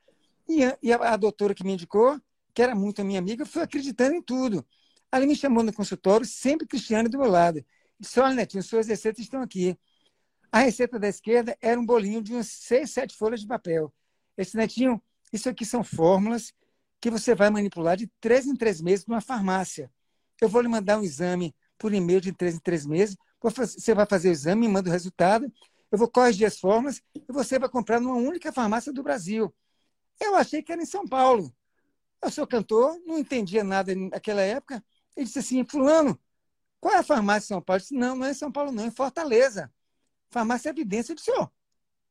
[0.47, 2.19] E a, e a, doutora que me indicou,
[2.53, 4.65] que era muito minha amiga, foi acreditando em tudo.
[5.12, 7.63] Ela me chamou no consultório, sempre Cristiane do meu lado.
[7.99, 9.77] Disse, olha, Netinho, suas receitas estão aqui.
[10.51, 13.93] A receita da esquerda era um bolinho de uns seis, sete folhas de papel.
[14.38, 15.01] Esse Netinho,
[15.32, 16.53] isso aqui são fórmulas
[16.99, 19.91] que você vai manipular de três em três meses numa farmácia.
[20.41, 23.15] Eu vou lhe mandar um exame por e-mail de três em três meses.
[23.41, 25.51] Você vai fazer o exame, me manda o resultado.
[25.93, 29.53] Eu vou corrigir as fórmulas e você vai comprar numa única farmácia do Brasil.
[30.19, 31.56] Eu achei que era em São Paulo.
[32.19, 34.84] Eu sou cantor, não entendia nada naquela época.
[35.15, 36.19] Ele disse assim, fulano,
[36.79, 37.77] qual é a farmácia em São Paulo?
[37.77, 39.71] Eu disse, não, não é em São Paulo, não, é em Fortaleza.
[40.32, 41.12] Farmácia Evidência.
[41.12, 41.47] Eu disse, oh,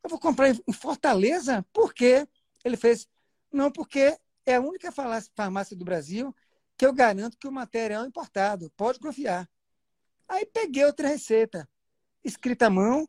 [0.04, 1.66] eu vou comprar em Fortaleza?
[1.72, 2.24] Por quê?
[2.64, 3.08] Ele fez,
[3.52, 4.16] não, porque
[4.46, 4.92] é a única
[5.34, 6.32] farmácia do Brasil
[6.76, 9.50] que eu garanto que o material é importado, pode confiar.
[10.28, 11.68] Aí peguei outra receita,
[12.22, 13.08] escrita à mão,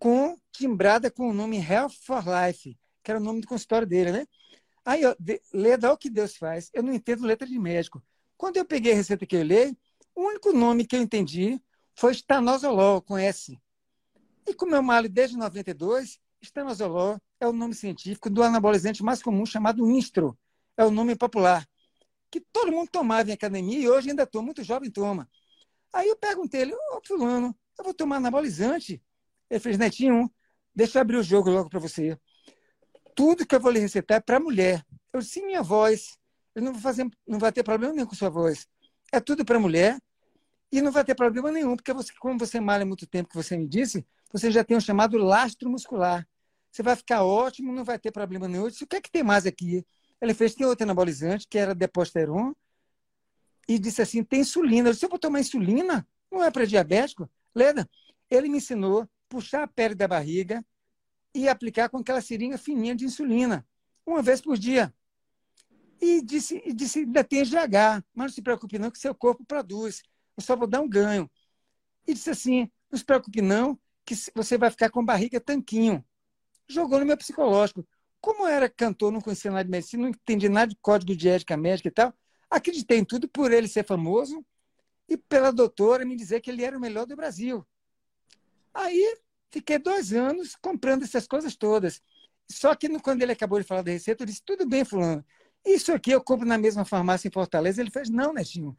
[0.00, 4.10] com timbrada com o nome Health for Life, que era o nome do consultório dele,
[4.10, 4.26] né?
[4.82, 6.70] Aí, ó, de, leda o que Deus faz.
[6.72, 8.02] Eu não entendo letra de médico.
[8.36, 9.76] Quando eu peguei a receita que eu li,
[10.14, 11.62] o único nome que eu entendi
[11.94, 13.60] foi estanozolol, com S.
[14.46, 19.44] E como eu malho desde 92, estanozolol é o nome científico do anabolizante mais comum
[19.44, 20.36] chamado Instro.
[20.78, 21.68] É o nome popular.
[22.30, 25.28] Que todo mundo tomava em academia e hoje ainda estou muito jovem toma.
[25.92, 29.02] Aí eu perguntei ele, ô fulano, eu vou tomar anabolizante?
[29.50, 30.30] Ele fez, Netinho,
[30.74, 32.16] deixa eu abrir o jogo logo para você.
[33.14, 34.86] Tudo que eu vou lhe recetar é para mulher.
[35.12, 36.16] Eu disse, minha voz.
[36.54, 38.66] Eu não vou fazer, não vai ter problema nenhum com sua voz.
[39.12, 40.00] É tudo para mulher
[40.72, 43.56] e não vai ter problema nenhum, porque você, como você malha muito tempo, que você
[43.56, 46.26] me disse, você já tem o chamado lastro muscular.
[46.70, 48.64] Você vai ficar ótimo, não vai ter problema nenhum.
[48.64, 49.84] Eu disse, o que é que tem mais aqui?
[50.20, 52.54] Ele fez, tem outro anabolizante, que era Deposteron,
[53.68, 54.88] e disse assim, tem insulina.
[54.88, 56.06] Eu disse, eu vou tomar insulina?
[56.30, 57.28] Não é para diabético?
[57.52, 57.88] Leda,
[58.30, 60.62] ele me ensinou puxar a pele da barriga
[61.32, 63.66] e aplicar com aquela seringa fininha de insulina,
[64.04, 64.92] uma vez por dia.
[66.00, 69.44] E disse, e disse ainda tem GH, mas não se preocupe não que seu corpo
[69.44, 70.02] produz,
[70.36, 71.30] eu só vou dar um ganho.
[72.06, 76.04] E disse assim, não se preocupe não que você vai ficar com barriga tanquinho.
[76.68, 77.86] Jogou no meu psicológico.
[78.20, 81.28] Como eu era cantor, não conhecia nada de medicina, não entendi nada de código de
[81.28, 82.12] ética médica e tal,
[82.50, 84.44] acreditei em tudo por ele ser famoso
[85.08, 87.64] e pela doutora me dizer que ele era o melhor do Brasil.
[88.74, 89.18] Aí
[89.50, 92.00] fiquei dois anos comprando essas coisas todas.
[92.50, 95.24] Só que quando ele acabou de falar da receita, eu disse: tudo bem, Fulano,
[95.64, 97.80] isso aqui eu compro na mesma farmácia em Fortaleza.
[97.80, 98.76] Ele fez: não, Netinho,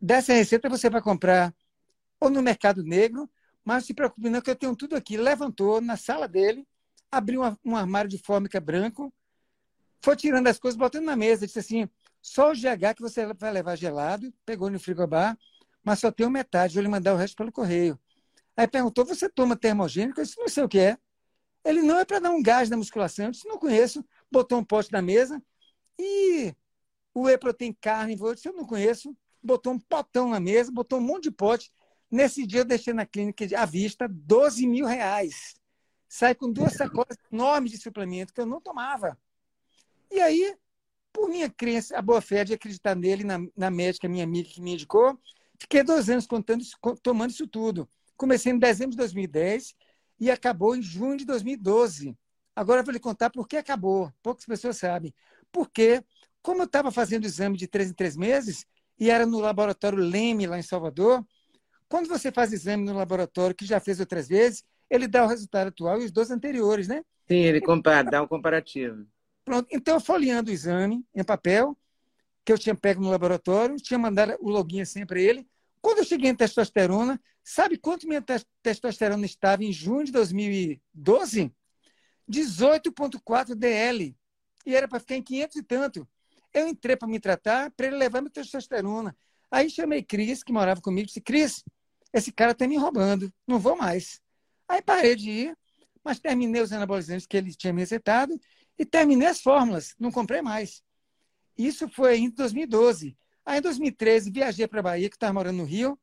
[0.00, 1.54] dessa receita você vai comprar
[2.20, 3.28] ou no mercado negro,
[3.64, 5.16] mas se preocupe não que eu tenho tudo aqui.
[5.16, 6.66] Levantou na sala dele,
[7.10, 9.12] abriu um armário de fórmica branco,
[10.00, 11.88] foi tirando as coisas, botando na mesa, disse assim:
[12.20, 15.36] só o GH que você vai levar gelado, pegou no frigobar,
[15.82, 17.98] mas só tem metade, vou lhe mandar o resto pelo correio.
[18.56, 20.20] Aí perguntou: você toma termogênico?
[20.20, 20.98] Eu disse: não sei o que é.
[21.64, 23.26] Ele não é para dar um gás na musculação.
[23.26, 24.04] Eu disse: não conheço.
[24.30, 25.42] Botou um pote na mesa
[25.98, 26.54] e
[27.14, 28.16] o whey protein carne.
[28.18, 29.16] Eu disse: eu não conheço.
[29.42, 31.72] Botou um potão na mesa, botou um monte de pote.
[32.10, 35.54] Nesse dia eu deixei na clínica à vista 12 mil reais.
[36.08, 39.18] Sai com duas sacolas enormes de suplemento que eu não tomava.
[40.10, 40.54] E aí,
[41.10, 44.60] por minha crença, a boa fé de acreditar nele, na, na médica, minha amiga que
[44.60, 45.18] me indicou,
[45.58, 46.62] fiquei dois anos contando,
[47.02, 47.88] tomando isso tudo.
[48.22, 49.74] Comecei em dezembro de 2010
[50.20, 52.16] e acabou em junho de 2012.
[52.54, 54.12] Agora eu vou lhe contar por que acabou.
[54.22, 55.12] Poucas pessoas sabem.
[55.50, 56.00] Porque,
[56.40, 58.64] como eu estava fazendo exame de três em três meses,
[58.96, 61.26] e era no laboratório Leme, lá em Salvador,
[61.88, 65.66] quando você faz exame no laboratório, que já fez outras vezes, ele dá o resultado
[65.66, 67.02] atual e os dois anteriores, né?
[67.26, 69.04] Sim, ele compara, dá um comparativo.
[69.44, 69.66] Pronto.
[69.72, 71.76] Então, folheando o exame em papel,
[72.44, 75.44] que eu tinha pego no laboratório, tinha mandado o login assim para ele.
[75.80, 78.24] Quando eu cheguei em testosterona, Sabe quanto minha
[78.62, 81.52] testosterona estava em junho de 2012?
[82.30, 84.16] 18,4 DL.
[84.64, 86.08] E era para ficar em 500 e tanto.
[86.54, 89.16] Eu entrei para me tratar, para ele levar minha testosterona.
[89.50, 91.64] Aí chamei Cris, que morava comigo, e disse: Cris,
[92.12, 94.20] esse cara está me roubando, não vou mais.
[94.68, 95.58] Aí parei de ir,
[96.04, 98.38] mas terminei os anabolizantes que ele tinha me recetado
[98.78, 100.82] e terminei as fórmulas, não comprei mais.
[101.56, 103.16] Isso foi em 2012.
[103.44, 105.98] Aí em 2013 viajei para a Bahia, que estava morando no Rio,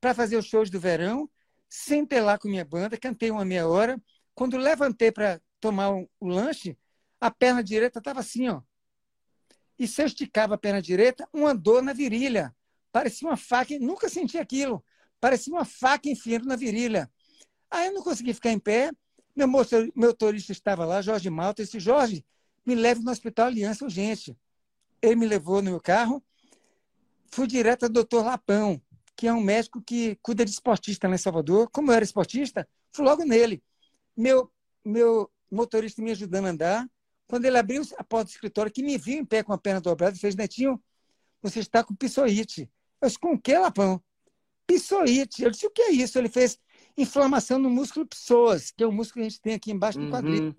[0.00, 1.30] para fazer os shows do verão,
[1.68, 4.00] sentei lá com minha banda, cantei uma meia hora.
[4.34, 6.76] Quando levantei para tomar o, lanche,
[7.20, 8.62] a perna direita estava assim, ó.
[9.78, 12.54] E se eu esticava a perna direita, uma dor na virilha.
[12.90, 14.84] Parecia uma faca, nunca senti aquilo.
[15.20, 17.10] Parecia uma faca enfiando na virilha.
[17.70, 18.90] Aí eu não consegui ficar em pé.
[19.34, 21.62] Meu, motor, meu motorista estava lá, Jorge Malta.
[21.62, 22.24] Disse, Jorge,
[22.66, 24.36] me leve no Hospital Aliança urgente.
[25.00, 26.22] Ele me levou no meu carro.
[27.30, 28.82] Fui direto ao doutor Lapão
[29.20, 31.68] que é um médico que cuida de esportista lá em Salvador.
[31.70, 33.62] Como eu era esportista, fui logo nele.
[34.16, 34.50] meu,
[34.82, 36.90] meu motorista me ajudando a andar.
[37.26, 39.78] Quando ele abriu a porta do escritório, que me viu em pé com a perna
[39.78, 40.82] dobrada, fez, Netinho,
[41.42, 42.62] você está com pissoite.
[42.98, 44.02] Eu disse, com o que, Lapão?
[44.66, 45.42] Pissoite.
[45.42, 46.18] Eu disse, o que é isso?
[46.18, 46.58] Ele fez
[46.96, 50.06] inflamação no músculo psoas, que é o músculo que a gente tem aqui embaixo do
[50.06, 50.10] uhum.
[50.10, 50.56] quadril.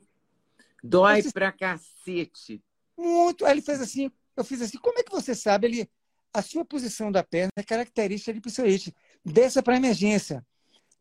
[0.84, 2.64] Dói disse, pra cacete.
[2.96, 3.44] Muito.
[3.44, 5.66] Aí ele fez assim, eu fiz assim, como é que você sabe?
[5.66, 5.90] Ele,
[6.34, 8.96] a sua posição da perna é característica de psoite.
[9.24, 10.46] Desça para emergência.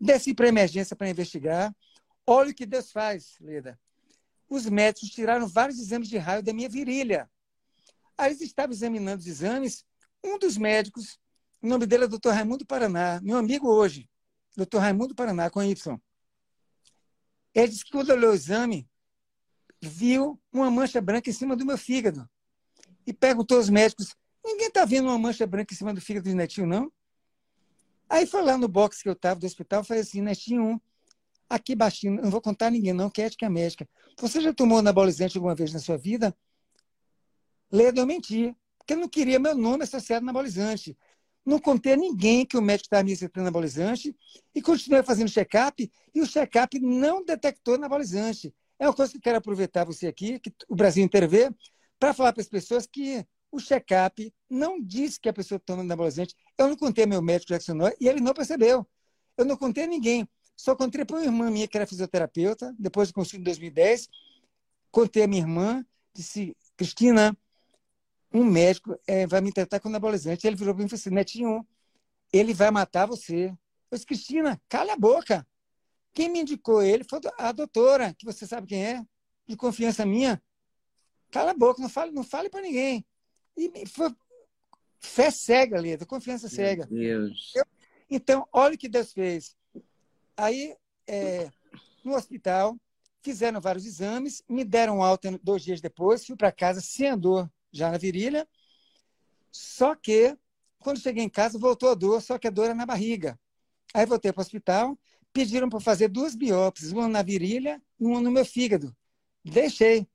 [0.00, 1.74] Desce para emergência para investigar.
[2.26, 3.78] Olha o que Deus faz, Leda.
[4.48, 7.30] Os médicos tiraram vários exames de raio da minha virilha.
[8.18, 9.84] Aí eles estavam examinando os exames.
[10.22, 11.18] Um dos médicos,
[11.62, 12.30] o nome dele é Dr.
[12.30, 14.08] Raimundo Paraná, meu amigo hoje,
[14.56, 14.78] Dr.
[14.78, 16.00] Raimundo Paraná, com Y.
[17.54, 18.88] Ele disse que quando olhou o exame,
[19.80, 22.28] viu uma mancha branca em cima do meu fígado.
[23.06, 26.34] E perguntou aos médicos: ninguém está vendo uma mancha branca em cima do fígado do
[26.34, 26.92] Netinho, não?
[28.08, 30.80] Aí foi lá no box que eu estava do hospital, falei assim: Netinho,
[31.48, 33.88] aqui baixinho, não vou contar a ninguém, não, que é ética médica.
[34.18, 36.36] Você já tomou anabolizante alguma vez na sua vida?
[37.70, 40.96] Leda, eu menti, porque eu não queria meu nome associado a anabolizante.
[41.44, 44.14] Não contei a ninguém que o médico estava me receitando anabolizante
[44.54, 48.54] e continuei fazendo check-up e o check-up não detectou anabolizante.
[48.78, 51.50] É uma coisa que eu quero aproveitar você aqui, que o Brasil inteiro vê,
[51.98, 55.86] para falar para as pessoas que o check-up não diz que a pessoa está tomando
[55.86, 56.34] anabolizante.
[56.56, 58.86] Eu não contei meu médico Jackson e ele não percebeu.
[59.36, 60.28] Eu não contei a ninguém.
[60.56, 64.08] Só contei para uma irmã minha que era fisioterapeuta, depois do consulta em 2010.
[64.90, 67.36] Contei a minha irmã, disse, Cristina,
[68.32, 70.46] um médico é, vai me tratar com anabolizante.
[70.46, 71.66] Ele virou para mim e falou assim, Netinho,
[72.32, 73.46] ele vai matar você.
[73.90, 75.46] Eu disse, Cristina, cala a boca.
[76.12, 79.02] Quem me indicou ele foi a doutora, que você sabe quem é,
[79.46, 80.42] de confiança minha.
[81.30, 83.06] Cala a boca, não fale, não fale para ninguém.
[83.56, 84.14] E foi
[85.00, 86.86] fé cega, Leda, confiança Meu cega.
[86.86, 87.52] Deus.
[87.54, 87.64] Eu,
[88.10, 89.56] então, olha o que Deus fez.
[90.36, 90.74] Aí,
[91.06, 91.50] é,
[92.04, 92.76] no hospital,
[93.22, 97.90] fizeram vários exames, me deram alta dois dias depois, fui para casa sem dor já
[97.90, 98.48] na virilha.
[99.50, 100.36] Só que,
[100.78, 103.38] quando cheguei em casa, voltou a dor, só que a dor era na barriga.
[103.92, 104.98] Aí voltei para o hospital,
[105.32, 108.94] pediram para fazer duas biópsias, uma na virilha e uma no meu fígado.
[109.44, 110.06] Deixei.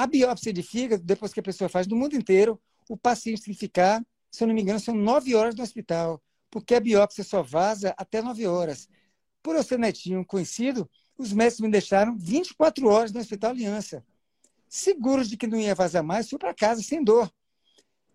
[0.00, 2.58] A biópsia de fígado, depois que a pessoa faz no mundo inteiro,
[2.88, 6.22] o paciente tem que ficar, se eu não me engano, são nove horas no hospital,
[6.50, 8.88] porque a biópsia só vaza até nove horas.
[9.42, 14.02] Por eu ser netinho conhecido, os médicos me deixaram 24 horas no Hospital Aliança.
[14.70, 17.30] Seguros de que não ia vazar mais, fui para casa sem dor.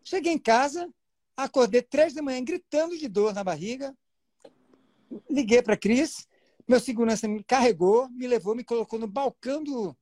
[0.04, 0.89] Cheguei em casa,
[1.38, 3.95] acordei três da manhã gritando de dor na barriga.
[5.30, 6.28] Liguei para a Cris,
[6.67, 9.95] meu segurança me carregou, me levou, me colocou no balcão do,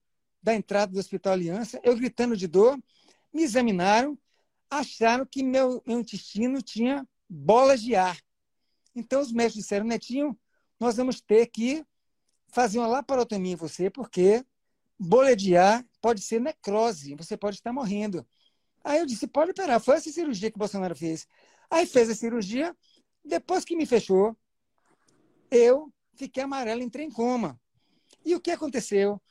[0.43, 2.77] da entrada do Hospital Aliança, eu gritando de dor,
[3.33, 4.17] me examinaram,
[4.69, 8.19] acharam que meu, intestino tinha bolas de ar.
[8.93, 10.37] Então os médicos disseram, Netinho,
[10.79, 11.85] nós vamos ter que
[12.49, 14.45] fazer uma laparotomia em você, porque
[14.99, 18.27] bolha de ar pode ser necrose, você pode estar morrendo.
[18.83, 19.79] Aí eu disse, pode operar.
[19.79, 21.25] Foi essa cirurgia que o Bolsonaro fez.
[21.69, 22.75] Aí fez a cirurgia,
[23.23, 24.37] depois que me fechou,
[25.49, 27.59] eu fiquei amarelo, entrei em coma.
[28.25, 29.21] E o que aconteceu?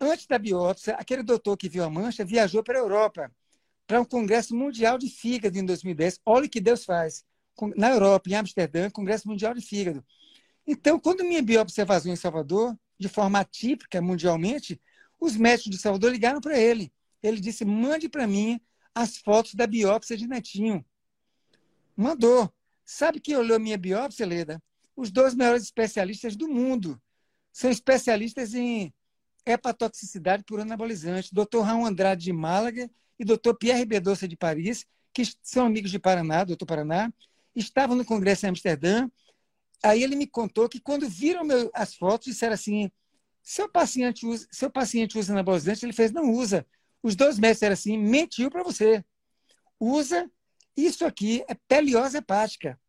[0.00, 3.30] Antes da biópsia, aquele doutor que viu a mancha viajou para a Europa,
[3.86, 6.20] para um congresso mundial de fígado em 2010.
[6.24, 7.24] Olha o que Deus faz.
[7.76, 10.04] Na Europa, em Amsterdã, Congresso Mundial de Fígado.
[10.66, 14.80] Então, quando minha biópsia vazou em Salvador, de forma atípica mundialmente,
[15.20, 16.92] os médicos de Salvador ligaram para ele.
[17.22, 18.60] Ele disse: mande para mim
[18.94, 20.84] as fotos da biópsia de Netinho.
[21.96, 22.52] Mandou.
[22.84, 24.62] Sabe quem olhou minha biópsia, Leda?
[24.96, 27.00] Os dois maiores especialistas do mundo.
[27.52, 28.92] São especialistas em
[29.46, 31.60] hepatotoxicidade por anabolizante, Dr.
[31.60, 33.54] Raul Andrade de Málaga e Dr.
[33.58, 37.12] Pierre Bedossa de Paris, que são amigos de Paraná, doutor Paraná,
[37.54, 39.08] estavam no congresso em Amsterdã.
[39.82, 42.90] Aí ele me contou que quando viram meu, as fotos, disseram assim:
[43.42, 46.66] seu paciente usa, seu paciente usa anabolizante, ele fez, não usa.
[47.02, 49.04] Os dois médicos eram assim, mentiu para você.
[49.78, 50.28] Usa,
[50.76, 52.80] isso aqui é peliose hepática.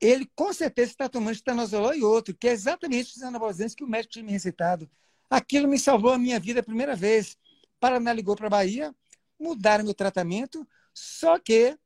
[0.00, 3.88] Ele com certeza está tomando estanozolol e outro, que é exatamente os anabolizantes que o
[3.88, 4.88] médico tinha me recetado.
[5.30, 7.36] Aquilo me salvou a minha vida a primeira vez.
[7.78, 8.94] Paraná ligou para a Bahia,
[9.38, 11.78] mudaram meu tratamento, só que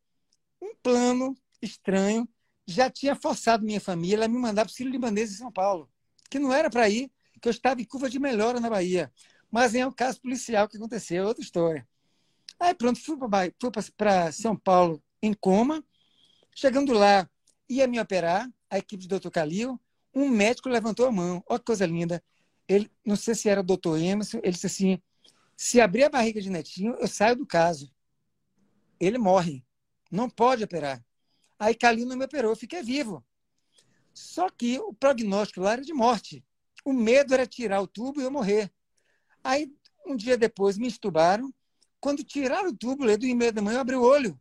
[0.60, 2.28] um plano estranho
[2.66, 5.90] já tinha forçado minha família a me mandar para o Ciro Libanês em São Paulo,
[6.30, 9.12] que não era para ir, que eu estava em curva de melhora na Bahia.
[9.50, 11.86] Mas é um caso policial que aconteceu, outra história.
[12.58, 13.16] Aí pronto, fui
[13.96, 15.84] para São Paulo em coma.
[16.54, 17.28] Chegando lá,
[17.68, 19.30] ia me operar, a equipe do Dr.
[19.30, 19.80] Calil,
[20.14, 21.42] um médico levantou a mão.
[21.48, 22.22] Olha que coisa linda
[22.72, 25.00] ele, não sei se era o doutor Emerson, ele disse assim:
[25.56, 27.92] se abrir a barriga de Netinho, eu saio do caso.
[28.98, 29.64] Ele morre.
[30.10, 31.04] Não pode operar.
[31.58, 33.24] Aí Calil não me operou, eu fiquei vivo.
[34.12, 36.44] Só que o prognóstico lá era de morte.
[36.84, 38.72] o medo era tirar o tubo e eu morrer.
[39.44, 39.72] Aí,
[40.04, 41.52] um dia depois, me estubaram.
[42.00, 44.38] Quando tiraram o tubo, do e da manhã, eu abri o olho.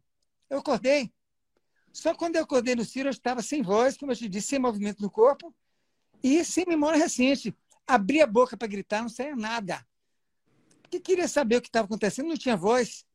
[0.49, 1.13] Eu acordei.
[1.93, 4.59] Só quando eu acordei no Ciro, eu estava sem voz, como eu te disse, sem
[4.59, 5.53] movimento no corpo
[6.23, 7.55] e sem memória recente.
[7.93, 9.85] Abri a boca para gritar, não saía nada.
[10.81, 13.05] Porque queria saber o que estava acontecendo, não tinha voz.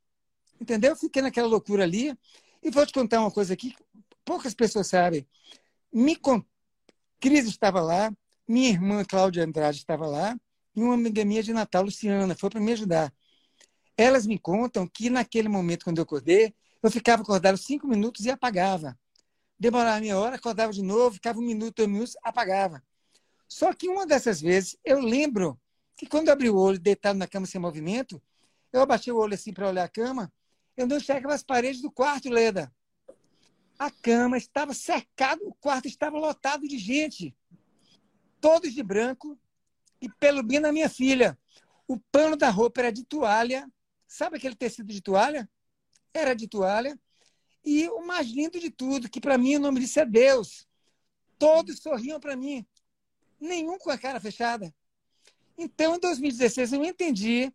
[0.60, 0.94] Entendeu?
[0.94, 2.16] Fiquei naquela loucura ali.
[2.62, 3.74] E vou te contar uma coisa aqui,
[4.24, 5.26] poucas pessoas sabem.
[5.92, 6.44] Me con...
[7.20, 8.12] Cris estava lá,
[8.46, 10.38] minha irmã Cláudia Andrade estava lá,
[10.74, 13.12] e uma amiga minha de Natal, Luciana, foi para me ajudar.
[13.96, 18.30] Elas me contam que naquele momento, quando eu acordei, eu ficava acordado cinco minutos e
[18.30, 18.98] apagava.
[19.58, 22.82] Demorava meia hora, acordava de novo, ficava um minuto, dois minutos, apagava.
[23.48, 25.60] Só que uma dessas vezes, eu lembro
[25.96, 28.20] que quando eu abri o olho, deitado na cama sem movimento,
[28.72, 30.32] eu abaixei o olho assim para olhar a cama,
[30.76, 32.72] eu não enxergava as paredes do quarto, Leda.
[33.78, 37.34] A cama estava cercada, o quarto estava lotado de gente.
[38.40, 39.38] Todos de branco
[40.00, 41.38] e pelo bem da minha filha.
[41.88, 43.70] O pano da roupa era de toalha.
[44.06, 45.48] Sabe aquele tecido de toalha?
[46.12, 46.98] Era de toalha.
[47.64, 50.66] E o mais lindo de tudo, que para mim o nome disso é Deus.
[51.38, 52.66] Todos sorriam para mim.
[53.40, 54.74] Nenhum com a cara fechada.
[55.58, 57.52] Então, em 2016, eu entendi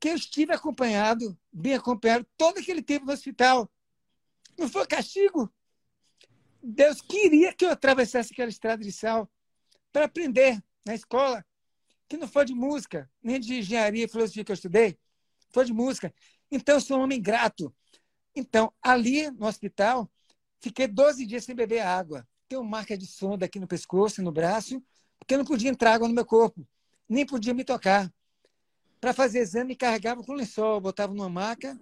[0.00, 3.70] que eu estive acompanhado, bem acompanhado, todo aquele tempo no hospital.
[4.58, 5.52] Não foi castigo.
[6.62, 9.30] Deus queria que eu atravessasse aquela estrada de sal
[9.92, 11.44] para aprender na escola,
[12.08, 14.98] que não foi de música, nem de engenharia e filosofia que eu estudei,
[15.50, 16.12] foi de música.
[16.50, 17.74] Então, eu sou um homem grato.
[18.34, 20.10] Então, ali no hospital,
[20.60, 22.26] fiquei 12 dias sem beber água.
[22.48, 24.82] Tenho marca de sonda aqui no pescoço e no braço,
[25.24, 26.66] porque eu não podia entrar água no meu corpo,
[27.08, 28.12] nem podia me tocar.
[29.00, 31.78] Para fazer exame, carregava com lençol, botava numa maca.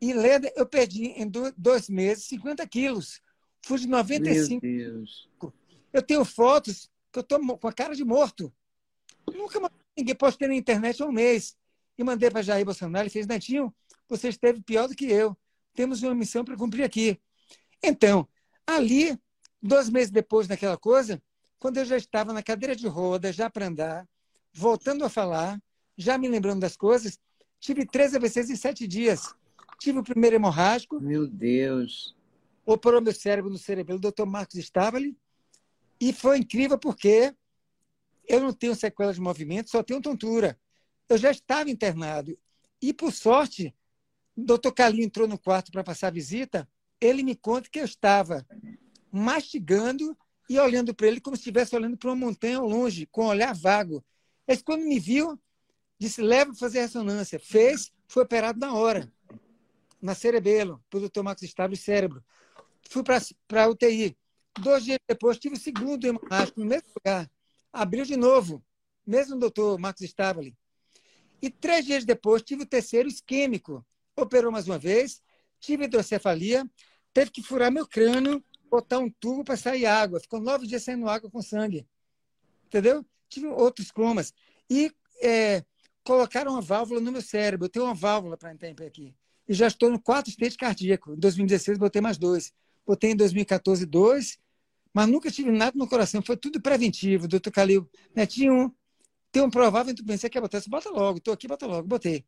[0.00, 3.20] E Leda, eu perdi em dois meses 50 quilos.
[3.62, 4.66] Fui de 95.
[4.66, 5.30] Meu Deus.
[5.92, 8.52] Eu tenho fotos que eu estou com a cara de morto.
[9.32, 9.60] Nunca
[9.96, 11.56] ninguém postei na internet há um mês.
[11.96, 13.04] E mandei para Jair Bolsonaro.
[13.04, 13.74] Ele fez, Netinho,
[14.08, 15.36] você esteve pior do que eu.
[15.72, 17.18] Temos uma missão para cumprir aqui.
[17.82, 18.28] Então,
[18.66, 19.18] ali,
[19.62, 21.22] dois meses depois daquela coisa,
[21.66, 24.08] quando eu já estava na cadeira de roda, já para andar,
[24.52, 25.60] voltando a falar,
[25.98, 27.18] já me lembrando das coisas,
[27.58, 29.34] tive três AVCs em sete dias.
[29.80, 31.00] Tive o primeiro hemorrágico.
[31.00, 32.14] Meu Deus.
[32.64, 35.18] Operou meu cérebro no cerebelo, o doutor Marcos Stavali.
[36.00, 37.34] E foi incrível porque
[38.28, 40.56] eu não tenho sequela de movimento, só tenho tontura.
[41.08, 42.38] Eu já estava internado.
[42.80, 43.74] E, por sorte,
[44.36, 46.68] o doutor Calinho entrou no quarto para passar a visita.
[47.00, 48.46] Ele me conta que eu estava
[49.10, 50.16] mastigando
[50.48, 53.28] e olhando para ele como se estivesse olhando para uma montanha ao longe, com um
[53.28, 54.04] olhar vago.
[54.46, 55.40] Mas quando me viu,
[55.98, 57.38] disse: leva para fazer ressonância.
[57.38, 59.12] Fez, foi operado na hora,
[60.00, 62.24] na cerebelo, pelo doutor Marcos Estável cérebro.
[62.88, 64.16] Fui para a UTI.
[64.60, 67.30] Dois dias depois, tive o segundo hemorrágico no mesmo lugar.
[67.72, 68.64] Abriu de novo,
[69.06, 70.56] mesmo doutor Marcos Stabile.
[71.42, 73.84] E três dias depois, tive o terceiro isquêmico.
[74.16, 75.20] Operou mais uma vez,
[75.60, 76.64] tive hidrocefalia,
[77.12, 80.20] teve que furar meu crânio, botar um tubo para sair água.
[80.20, 81.86] Ficou nove dias saindo água com sangue.
[82.66, 83.04] Entendeu?
[83.28, 84.32] Tive outros comas.
[84.68, 84.92] E
[85.22, 85.64] é,
[86.04, 87.66] colocaram uma válvula no meu cérebro.
[87.66, 89.14] Eu tenho uma válvula para entrar em aqui.
[89.48, 91.12] E já estou no quarto stage cardíaco.
[91.12, 92.52] Em 2016, botei mais dois.
[92.86, 94.38] Botei em 2014, dois.
[94.92, 96.22] Mas nunca tive nada no coração.
[96.22, 97.28] Foi tudo preventivo.
[97.28, 98.74] Doutor Calil, netinho,
[99.30, 100.62] tem um provável pensei que botar.
[100.62, 101.18] Você bota logo.
[101.18, 101.86] Estou aqui, bota logo.
[101.86, 102.24] Botei.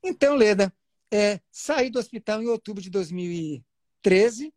[0.00, 0.72] Então, Leda,
[1.12, 4.53] é, saí do hospital em outubro de 2013.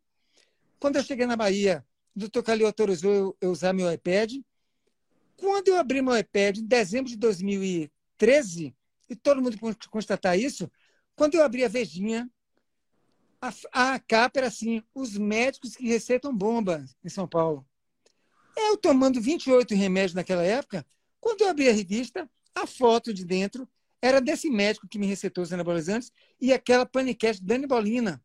[0.78, 4.34] Quando eu cheguei na Bahia, o doutor Calil autorizou eu, eu usar meu iPad.
[5.36, 8.74] Quando eu abri meu iPad, em dezembro de 2013,
[9.08, 9.58] e todo mundo
[9.90, 10.70] constatar isso,
[11.16, 12.28] quando eu abri a Vejinha,
[13.40, 17.66] a, a capa era assim: os médicos que receitam bomba em São Paulo.
[18.56, 20.84] Eu tomando 28 remédios naquela época,
[21.20, 23.68] quando eu abri a revista, a foto de dentro
[24.00, 28.22] era desse médico que me receitou os anabolizantes e aquela paniquete Dani Bolina.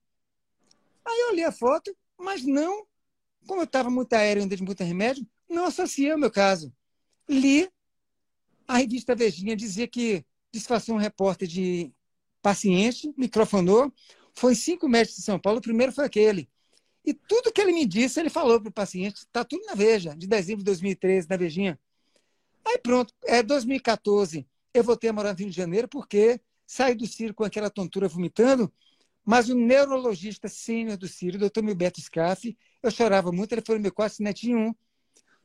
[1.05, 2.85] Aí eu olhei a foto, mas não,
[3.47, 6.73] como eu estava muito aéreo ainda de muito remédio, não associei o meu caso.
[7.29, 7.69] Li,
[8.67, 11.91] a revista Vejinha dizia que disfarçou um repórter de
[12.41, 13.91] paciente, microfonou,
[14.33, 16.49] foi cinco médicos de São Paulo, o primeiro foi aquele.
[17.05, 20.15] E tudo que ele me disse, ele falou para o paciente, está tudo na Veja,
[20.15, 21.79] de dezembro de 2013, na Vejinha.
[22.65, 27.05] Aí pronto, é 2014, eu voltei a morar no Rio de Janeiro porque saí do
[27.05, 28.71] Ciro com aquela tontura vomitando,
[29.25, 33.93] mas o neurologista sênior do Ciro, doutor Milberto Scaff, eu chorava muito, ele falou meu
[33.93, 34.75] quarto, netinho um,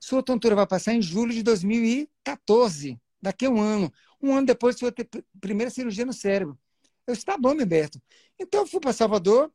[0.01, 3.93] sua tontura vai passar em julho de 2014, daqui a um ano.
[4.22, 5.09] Um ano depois, você vai ter
[5.41, 6.59] primeira cirurgia no cérebro.
[7.07, 8.01] Eu disse, tá bom, Humberto.
[8.39, 9.51] Então eu fui para Salvador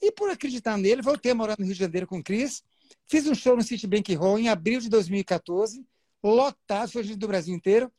[0.00, 2.62] e, por acreditar nele, voltei a morar no Rio de Janeiro com o Cris.
[3.06, 5.84] Fiz um show no Citibank Hall em abril de 2014.
[6.22, 7.90] lotado, foi gente do Brasil inteiro.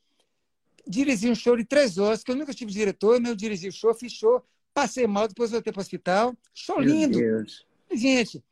[0.88, 3.94] Dirigi um show de três horas, que eu nunca tive diretor, eu dirigi o show,
[3.94, 4.44] fiz show,
[4.74, 6.36] passei mal, depois voltei para o hospital.
[6.54, 7.18] Show Meu lindo.
[7.18, 7.66] Deus.
[7.92, 8.44] Gente,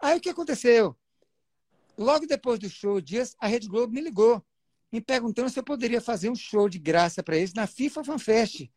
[0.00, 0.96] aí o que aconteceu?
[1.96, 4.44] Logo depois do show, dias, a Rede Globo me ligou,
[4.90, 8.18] me perguntando se eu poderia fazer um show de graça para eles na FIFA Fan
[8.18, 8.68] Fest,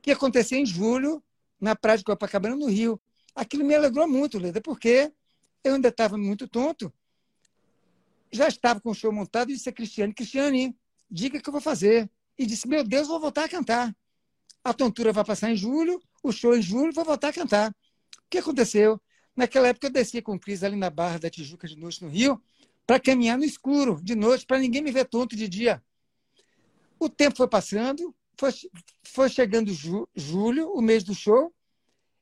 [0.00, 1.22] que ia acontecer em julho,
[1.60, 3.00] na Praia de Copacabana, no Rio.
[3.34, 5.12] Aquilo me alegrou muito, Leda, porque
[5.64, 6.92] eu ainda estava muito tonto,
[8.32, 10.76] já estava com o show montado e disse a Cristiane, Cristiane,
[11.10, 12.10] diga que eu vou fazer.
[12.38, 13.94] E disse, meu Deus, vou voltar a cantar.
[14.64, 17.70] A tontura vai passar em julho, o show em julho, vou voltar a cantar.
[17.70, 19.00] O que aconteceu?
[19.36, 22.08] Naquela época eu descia com o Cris ali na Barra da Tijuca de noite no
[22.08, 22.40] Rio,
[22.86, 25.82] para caminhar no escuro, de noite, para ninguém me ver tonto de dia.
[26.98, 28.50] O tempo foi passando, foi,
[29.02, 31.52] foi chegando ju, julho, o mês do show,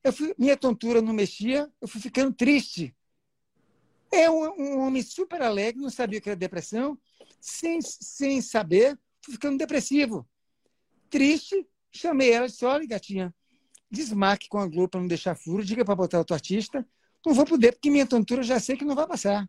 [0.03, 2.95] eu fui, minha tontura não mexia, eu fui ficando triste.
[4.11, 6.99] É um, um homem super alegre, não sabia o que era depressão,
[7.41, 10.27] sem, sem saber, fui ficando depressivo.
[11.09, 13.35] Triste, chamei ela e disse: olha, gatinha,
[13.91, 16.87] desmarque com a Globo para não deixar furo, diga para botar outro artista.
[17.25, 19.49] Não vou poder, porque minha tontura já sei que não vai passar.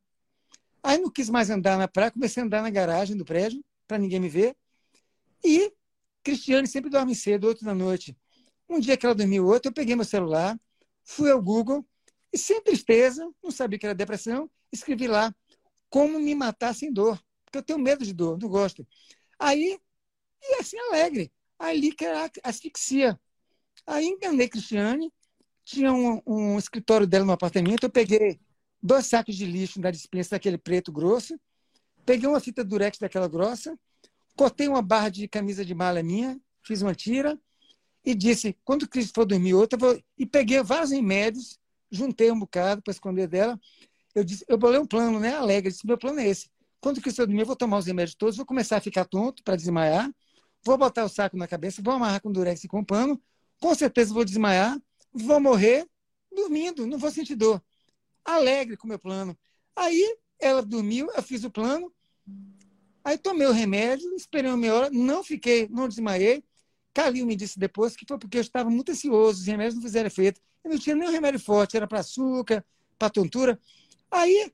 [0.84, 3.98] Aí não quis mais andar na praia, comecei a andar na garagem do prédio, para
[3.98, 4.56] ninguém me ver.
[5.44, 5.72] E
[6.24, 8.18] Cristiane sempre dorme cedo, oito da noite.
[8.68, 10.60] Um dia que ela dormiu outro, eu peguei meu celular,
[11.04, 11.86] fui ao Google
[12.34, 15.34] e, sem tristeza, não sabia que era depressão, escrevi lá
[15.90, 18.88] como me matar sem dor, porque eu tenho medo de dor, não gosto.
[19.38, 19.78] Aí,
[20.42, 21.32] e assim, alegre.
[21.60, 23.20] Aí li que era asfixia.
[23.86, 25.12] Aí enganei Cristiane,
[25.64, 28.40] tinha um, um escritório dela no apartamento, eu peguei
[28.82, 31.40] dois sacos de lixo da dispensa daquele preto grosso,
[32.06, 33.78] peguei uma fita durex daquela grossa,
[34.36, 37.40] cortei uma barra de camisa de malha minha, fiz uma tira
[38.04, 40.02] e disse, quando o Cristo for dormir outra, vou...
[40.18, 41.60] e peguei vários remédios,
[41.92, 43.60] juntei um bocado para esconder dela.
[44.16, 46.50] Eu disse, eu bolei um plano, né, alegre, disse, meu plano é esse.
[46.80, 49.06] Quando o Cristo for dormir, eu vou tomar os remédios todos, vou começar a ficar
[49.06, 50.12] tonto para desmaiar,
[50.66, 53.22] vou botar o saco na cabeça, vou amarrar com durex e com pano,
[53.62, 54.78] com certeza vou desmaiar,
[55.14, 55.88] vou morrer
[56.34, 57.62] dormindo, não vou sentir dor
[58.26, 59.38] alegre com o meu plano.
[59.76, 61.92] Aí ela dormiu, eu fiz o plano,
[63.04, 66.44] aí tomei o remédio, esperei uma meia hora, não fiquei, não desmaiei.
[66.94, 70.08] Calil me disse depois que foi porque eu estava muito ansioso, os remédios não fizeram
[70.08, 70.42] efeito.
[70.64, 72.66] Eu não tinha nenhum remédio forte, era para açúcar,
[72.98, 73.60] para tontura.
[74.10, 74.52] Aí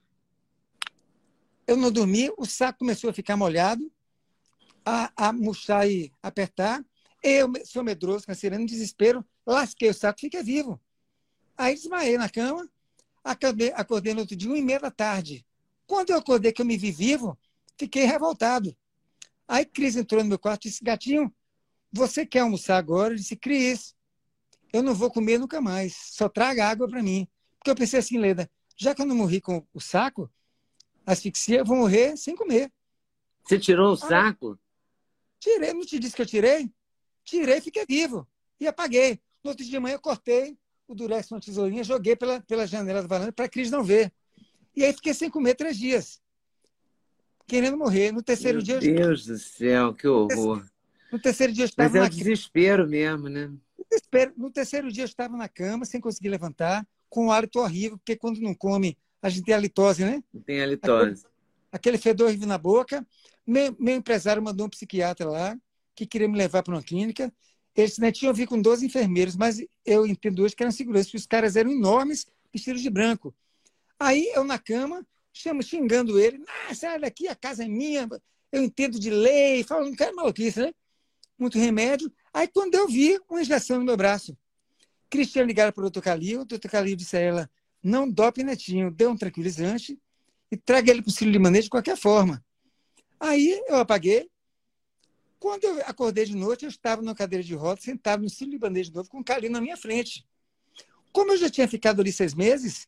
[1.66, 3.92] eu não dormi, o saco começou a ficar molhado,
[4.86, 6.86] a, a murchar e apertar.
[7.30, 10.80] Eu sou medroso, cancerando, desespero, lasquei o saco, fiquei vivo.
[11.58, 12.70] Aí desmaiei na cama,
[13.28, 15.46] Acordei, acordei no outro dia, uma e meia da tarde.
[15.86, 17.38] Quando eu acordei que eu me vi vivo,
[17.78, 18.74] fiquei revoltado.
[19.46, 21.34] Aí Cris entrou no meu quarto e disse, gatinho,
[21.92, 23.14] você quer almoçar agora?
[23.14, 23.94] Eu disse, Cris,
[24.72, 25.94] eu não vou comer nunca mais.
[25.94, 27.28] Só traga água para mim.
[27.58, 30.32] Porque eu pensei assim, Leda, já que eu não morri com o saco,
[31.06, 32.72] asfixia, eu vou morrer sem comer.
[33.44, 34.58] Você tirou o saco?
[35.38, 36.72] tirei, não te disse que eu tirei?
[37.28, 38.26] Tirei, fiquei vivo.
[38.58, 39.20] E apaguei.
[39.44, 40.58] No outro dia de manhã eu cortei,
[40.88, 44.12] o Durex uma tesourinha, joguei pela, pela janela da varanda para a Cris não ver.
[44.74, 46.22] E aí fiquei sem comer três dias.
[47.46, 48.14] Querendo morrer.
[48.14, 48.80] No terceiro Meu dia.
[48.80, 50.66] Deus do céu, que horror.
[51.12, 53.52] No terceiro dia eu estava Mas é na desespero mesmo, né?
[53.90, 54.34] Desespero.
[54.38, 58.16] No terceiro dia eu estava na cama, sem conseguir levantar, com um hálito horrível, porque
[58.16, 60.24] quando não come, a gente tem a litose, né?
[60.46, 61.12] Tem a litose.
[61.12, 61.28] Aquele,
[61.72, 63.06] aquele fedor horrível na boca.
[63.46, 65.58] Meu, meu empresário mandou um psiquiatra lá,
[65.98, 67.34] que queria me levar para uma clínica.
[67.76, 71.26] Eles né, tinham vir com 12 enfermeiros, mas eu entendo hoje que eram seguranças, os
[71.26, 73.36] caras eram enormes, vestidos de branco.
[74.00, 78.08] Aí eu na cama, chamo, xingando ele, ah, sai daqui, a casa é minha,
[78.52, 80.74] eu entendo de lei, falando, não quero maluquice, né?
[81.38, 82.12] Muito remédio.
[82.32, 84.38] Aí quando eu vi, uma injeção no meu braço.
[85.10, 87.50] Cristiano ligaram para o doutor Calil, o doutor Calil disse a ela,
[87.82, 90.00] não dope netinho, dê um tranquilizante
[90.52, 92.44] e traga ele para o Círio Limanês de qualquer forma.
[93.20, 94.30] Aí eu apaguei,
[95.40, 98.88] quando eu acordei de noite, eu estava numa cadeira de rodas, sentado no Círio Libanês
[98.88, 100.26] de novo, com o Calil na minha frente.
[101.12, 102.88] Como eu já tinha ficado ali seis meses,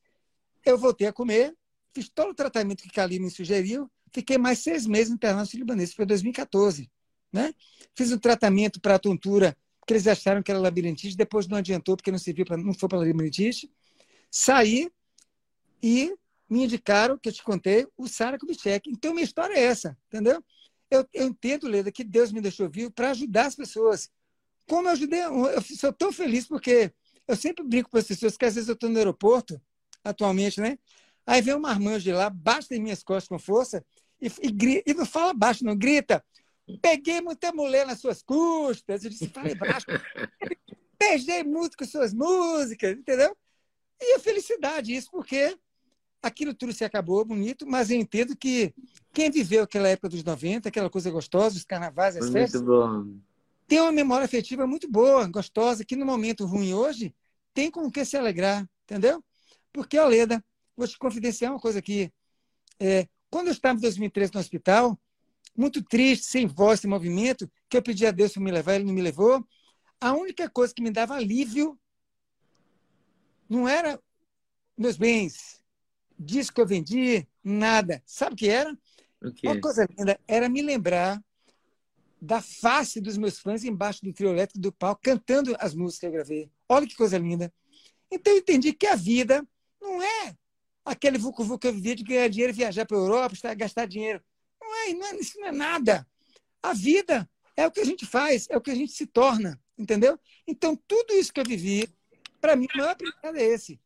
[0.65, 1.55] eu voltei a comer,
[1.93, 5.63] fiz todo o tratamento que Calil me sugeriu, fiquei mais seis meses internado no Círio
[5.63, 6.89] Libanês, foi 2014.
[7.31, 7.53] Né?
[7.95, 11.95] Fiz um tratamento para a tontura, porque eles acharam que era labirintite, depois não adiantou,
[11.95, 13.71] porque não serviu para não foi para labirintite.
[14.31, 14.91] Saí
[15.81, 16.13] e
[16.49, 18.89] me indicaram, que eu te contei, o Sara Kubitschek.
[18.89, 20.43] Então, minha história é essa, entendeu?
[20.89, 24.09] Eu, eu entendo, Leda, que Deus me deixou vivo para ajudar as pessoas.
[24.67, 26.91] Como eu ajudei, eu sou tão feliz porque
[27.27, 29.61] eu sempre brinco com as pessoas que às vezes eu estou no aeroporto,
[30.03, 30.77] atualmente, né?
[31.25, 33.85] Aí vem um marmanjo de lá, bate em minhas costas com força
[34.21, 36.23] e, e, e não fala baixo, não grita.
[36.81, 39.03] Peguei muita mulher nas suas custas.
[39.03, 39.85] Eu disse, falei baixo.
[40.99, 43.35] Beijei muito com suas músicas, entendeu?
[44.01, 45.57] E a felicidade, isso porque
[46.21, 48.73] aquilo tudo se acabou, bonito, mas eu entendo que
[49.13, 52.61] quem viveu aquela época dos 90, aquela coisa gostosa, os carnavais, as festas,
[53.67, 57.13] tem uma memória afetiva muito boa, gostosa, que no momento ruim hoje
[57.53, 59.23] tem com o que se alegrar, entendeu?
[59.71, 60.43] Porque, Oleda,
[60.75, 62.11] vou te confidenciar uma coisa aqui.
[62.79, 64.99] É, quando eu estava em 2013 no hospital,
[65.55, 68.85] muito triste, sem voz, sem movimento, que eu pedi a Deus para me levar, ele
[68.85, 69.45] não me levou.
[70.01, 71.77] A única coisa que me dava alívio
[73.47, 74.01] não era
[74.77, 75.58] meus bens,
[76.19, 78.03] disco que eu vendi, nada.
[78.05, 78.77] Sabe o que era?
[79.23, 79.49] Okay.
[79.49, 81.21] Uma coisa linda era me lembrar
[82.21, 86.05] da face dos meus fãs embaixo do trio elétrico do palco, cantando as músicas que
[86.07, 86.51] eu gravei.
[86.67, 87.51] Olha que coisa linda.
[88.11, 89.47] Então eu entendi que a vida
[89.81, 90.35] não é
[90.83, 94.21] aquele vucu-vucu que eu vivia de ganhar dinheiro, viajar para a Europa, gastar dinheiro.
[94.59, 96.07] Não é, não é, isso não é nada.
[96.61, 99.59] A vida é o que a gente faz, é o que a gente se torna,
[99.77, 100.19] entendeu?
[100.47, 101.87] Então, tudo isso que eu vivi,
[102.41, 103.79] para mim, o maior aprendizado é esse.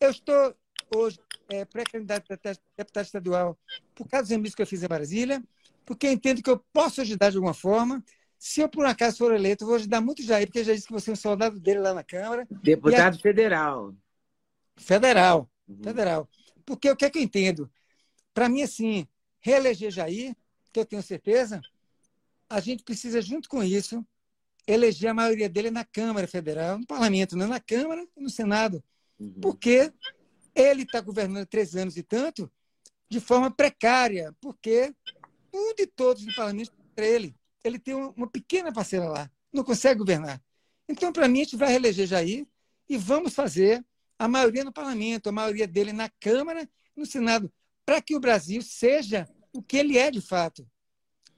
[0.00, 0.54] Eu estou
[0.94, 1.18] hoje
[1.48, 2.36] é, pré-candidato a
[2.76, 3.58] deputado estadual
[3.94, 5.42] por causa dos amigos que eu fiz em Brasília,
[5.84, 8.02] porque entendo que eu posso ajudar de alguma forma.
[8.38, 10.92] Se eu, por um acaso, for eleito, vou ajudar muito Jair, porque já disse que
[10.92, 12.46] você é um soldado dele lá na Câmara.
[12.62, 13.18] Deputado a...
[13.18, 13.94] federal.
[14.76, 15.50] Federal.
[15.68, 15.82] Uhum.
[15.82, 16.28] Federal.
[16.64, 17.70] Porque o que é que eu entendo?
[18.32, 19.06] Para mim, assim,
[19.40, 20.34] reeleger Jair,
[20.72, 21.60] que eu tenho certeza,
[22.48, 24.04] a gente precisa, junto com isso,
[24.66, 28.82] eleger a maioria dele na Câmara Federal, no Parlamento, não na Câmara e no Senado.
[29.18, 29.34] Uhum.
[29.40, 29.92] Porque
[30.54, 32.50] ele está governando três anos e tanto
[33.08, 34.94] de forma precária, porque
[35.50, 37.34] tudo e todos no parlamento para ele.
[37.64, 40.40] Ele tem uma pequena parcela lá, não consegue governar.
[40.88, 42.46] Então, para mim, a gente vai reeleger Jair
[42.88, 43.84] e vamos fazer
[44.18, 47.52] a maioria no parlamento, a maioria dele na Câmara no Senado,
[47.84, 50.66] para que o Brasil seja o que ele é de fato.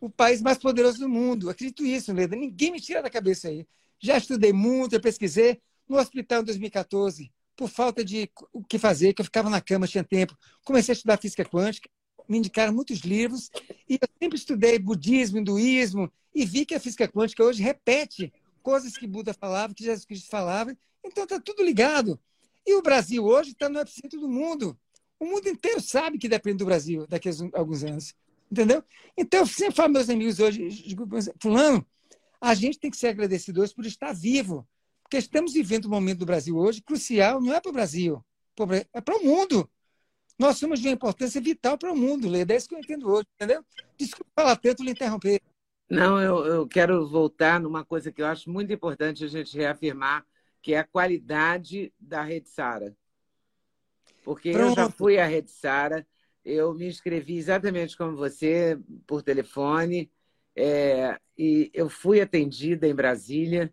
[0.01, 1.49] O país mais poderoso do mundo.
[1.49, 2.35] Acredito nisso, Leda.
[2.37, 3.67] Ninguém me tira da cabeça aí.
[4.01, 7.33] Já estudei muito, eu pesquisei no hospital em 2014
[7.63, 10.37] por falta de o que fazer, que eu ficava na cama, tinha tempo.
[10.65, 11.89] Comecei a estudar física quântica,
[12.29, 13.51] me indicaram muitos livros,
[13.89, 18.33] e eu sempre estudei budismo, hinduísmo, e vi que a física quântica hoje repete
[18.65, 22.19] coisas que Buda falava, que Jesus Cristo falava, então está tudo ligado.
[22.67, 24.77] E o Brasil hoje está no epicentro do mundo.
[25.21, 28.13] O mundo inteiro sabe que depende do Brasil daqui a alguns anos.
[28.51, 28.83] Entendeu?
[29.17, 30.69] Então, eu sempre falo meus amigos hoje,
[31.41, 31.87] fulano,
[32.41, 34.67] a gente tem que ser agradecido hoje por estar vivo,
[35.13, 38.25] porque estamos vivendo um momento do Brasil hoje crucial, não é para o Brasil,
[38.95, 39.69] é para o mundo.
[40.39, 42.55] Nós somos de uma importância vital para o mundo, Leda.
[42.55, 43.63] É isso que eu entendo hoje, entendeu?
[43.99, 45.43] Desculpa falar tanto, lhe interromper.
[45.91, 50.25] Não, eu, eu quero voltar numa coisa que eu acho muito importante a gente reafirmar,
[50.63, 52.97] que é a qualidade da Rede Sara.
[54.25, 54.71] Porque Pronto.
[54.71, 56.07] eu já fui à Rede Sara,
[56.43, 60.11] eu me inscrevi exatamente como você, por telefone,
[60.57, 63.71] é, e eu fui atendida em Brasília.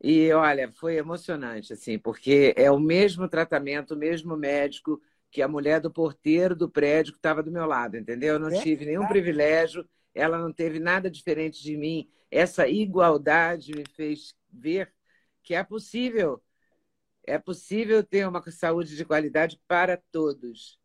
[0.00, 5.48] E olha, foi emocionante, assim, porque é o mesmo tratamento, o mesmo médico que a
[5.48, 8.34] mulher do porteiro do prédio que estava do meu lado, entendeu?
[8.34, 8.62] Eu não é?
[8.62, 12.08] tive nenhum privilégio, ela não teve nada diferente de mim.
[12.30, 14.92] Essa igualdade me fez ver
[15.42, 16.40] que é possível,
[17.26, 20.78] é possível ter uma saúde de qualidade para todos.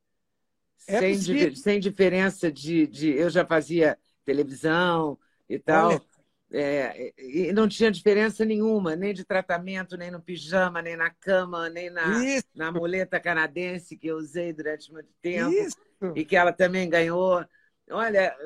[0.87, 3.09] É sem, sem diferença de, de.
[3.11, 5.91] Eu já fazia televisão e tal.
[5.91, 6.12] Olha
[6.55, 11.67] é, e não tinha diferença nenhuma, nem de tratamento, nem no pijama, nem na cama,
[11.67, 12.21] nem na,
[12.53, 15.77] na muleta canadense que eu usei durante muito tempo Isso.
[16.15, 17.43] e que ela também ganhou.
[17.89, 18.37] Olha,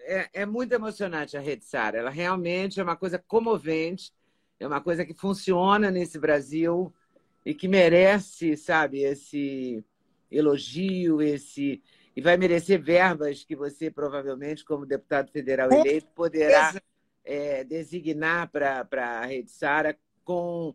[0.00, 1.98] é, é muito emocionante a Rede Sara.
[1.98, 4.14] Ela realmente é uma coisa comovente,
[4.58, 6.90] é uma coisa que funciona nesse Brasil
[7.44, 9.84] e que merece, sabe, esse
[10.30, 11.82] elogio, esse
[12.14, 16.74] e vai merecer verbas que você provavelmente, como deputado federal eleito, poderá
[17.24, 20.74] é, designar para a Rede Sara com,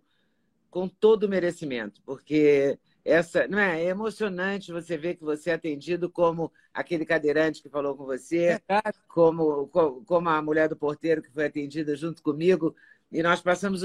[0.69, 2.77] com todo o merecimento, porque
[3.07, 7.69] essa não é, é, emocionante você ver que você é atendido como aquele cadeirante que
[7.69, 8.61] falou com você,
[9.07, 12.75] como, como a mulher do porteiro que foi atendida junto comigo.
[13.09, 13.81] E nós passamos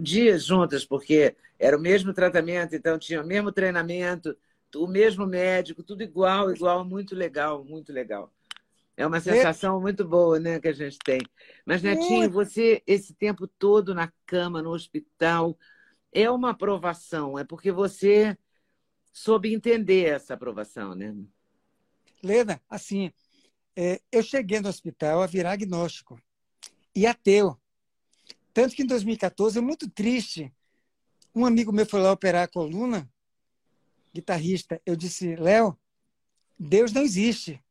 [0.00, 4.34] dias juntas, porque era o mesmo tratamento, então tinha o mesmo treinamento,
[4.74, 8.32] o mesmo médico, tudo igual, igual, muito legal, muito legal.
[8.98, 11.20] É uma sensação muito boa, né, que a gente tem.
[11.64, 15.56] Mas, Netinho, você, esse tempo todo na cama, no hospital,
[16.10, 18.36] é uma aprovação, é porque você
[19.12, 21.14] soube entender essa aprovação, né?
[22.24, 23.12] Lena, assim,
[23.76, 26.20] é, eu cheguei no hospital a virar agnóstico
[26.92, 27.56] e ateu.
[28.52, 30.52] Tanto que em 2014, muito triste,
[31.32, 33.08] um amigo meu foi lá operar a coluna,
[34.12, 34.82] guitarrista.
[34.84, 35.78] Eu disse, Léo,
[36.58, 37.62] Deus não existe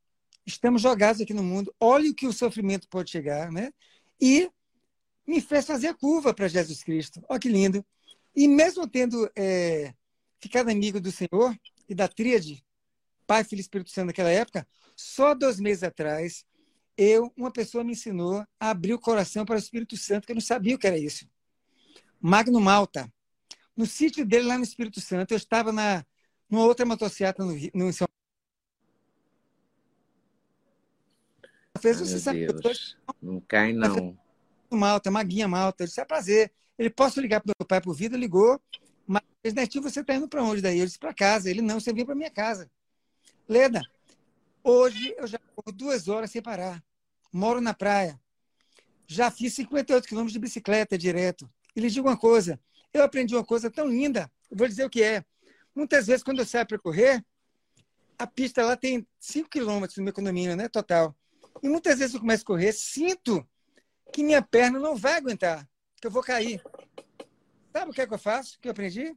[0.48, 3.72] estamos jogados aqui no mundo, olha o que o sofrimento pode chegar, né?
[4.20, 4.50] E
[5.26, 7.22] me fez fazer a curva para Jesus Cristo.
[7.28, 7.84] Olha que lindo.
[8.34, 9.92] E mesmo tendo é,
[10.40, 11.54] ficado amigo do Senhor
[11.88, 12.64] e da tríade
[13.26, 16.46] Pai, Filho e Espírito Santo naquela época, só dois meses atrás,
[16.96, 20.34] eu, uma pessoa me ensinou a abrir o coração para o Espírito Santo, que eu
[20.34, 21.28] não sabia o que era isso.
[22.20, 23.12] Magno Malta.
[23.76, 26.04] No sítio dele, lá no Espírito Santo, eu estava na,
[26.48, 28.08] numa outra motocicleta no, no São
[31.78, 32.46] Fez você sabe.
[33.22, 34.18] Não cai, não.
[34.70, 35.84] Malta, Maguinha Malta.
[35.84, 36.52] Eu disse, é prazer.
[36.78, 38.16] Ele, posso ligar para meu pai por vida?
[38.16, 38.60] Ligou.
[39.06, 39.22] Mas,
[39.54, 40.78] Netinho, você está indo para onde daí?
[40.78, 41.48] Eu disse, para casa.
[41.50, 42.70] Ele, não, você vem para minha casa.
[43.48, 43.80] Leda,
[44.62, 46.82] hoje eu já corro duas horas sem parar.
[47.32, 48.20] Moro na praia.
[49.06, 51.50] Já fiz 58 quilômetros de bicicleta direto.
[51.74, 52.60] E lhe digo uma coisa,
[52.92, 55.24] eu aprendi uma coisa tão linda, eu vou dizer o que é.
[55.74, 57.24] Muitas vezes, quando eu saio para correr,
[58.18, 61.16] a pista lá tem 5 quilômetros no meu condomínio, né, total.
[61.62, 63.46] E muitas vezes eu começo a correr, sinto
[64.12, 65.68] que minha perna não vai aguentar,
[66.00, 66.62] que eu vou cair.
[67.72, 69.16] Sabe o que é que eu faço, o que eu aprendi?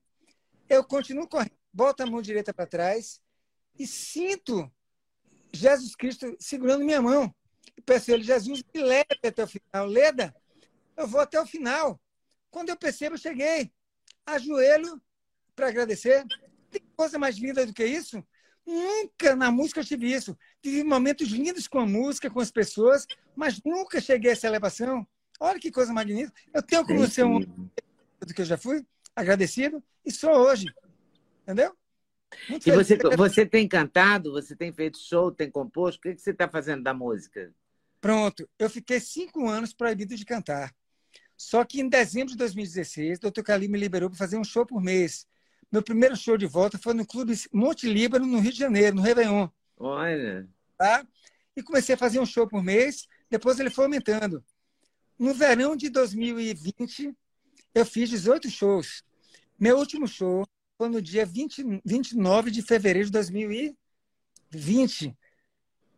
[0.70, 3.22] Eu continuo correndo, boto a mão direita para trás
[3.78, 4.72] e sinto
[5.54, 7.34] Jesus Cristo segurando minha mão.
[7.78, 9.86] E peço a ele, Jesus, me leve até o final.
[9.86, 10.36] Leda,
[10.96, 12.00] eu vou até o final.
[12.50, 13.72] Quando eu percebo, eu cheguei.
[14.26, 15.02] Ajoelho
[15.56, 16.26] para agradecer.
[16.70, 18.24] Tem coisa mais linda do que isso?
[18.66, 20.38] Nunca na música eu tive isso.
[20.62, 23.06] Tive momentos lindos com a música, com as pessoas,
[23.36, 25.06] mas nunca cheguei a essa elevação.
[25.40, 26.40] Olha que coisa magnífica.
[26.54, 28.86] Eu tenho como ser um do que eu já fui,
[29.16, 30.68] agradecido, e só hoje.
[31.44, 31.76] Entendeu?
[32.48, 36.00] Muito e você, você tem cantado, você tem feito show, tem composto?
[36.00, 37.54] O que, que você está fazendo da música?
[38.00, 40.74] Pronto, eu fiquei cinco anos proibido de cantar.
[41.36, 43.42] Só que em dezembro de 2016, o Dr.
[43.42, 45.28] Cali me liberou para fazer um show por mês.
[45.72, 49.02] Meu primeiro show de volta foi no Clube Monte Líbano, no Rio de Janeiro, no
[49.02, 49.48] Réveillon.
[49.78, 50.48] Olha.
[50.78, 51.08] Tá?
[51.56, 54.44] E comecei a fazer um show por mês, depois ele foi aumentando.
[55.18, 57.16] No verão de 2020,
[57.74, 59.04] eu fiz 18 shows.
[59.58, 60.46] Meu último show
[60.78, 65.16] foi no dia 20, 29 de fevereiro de 2020.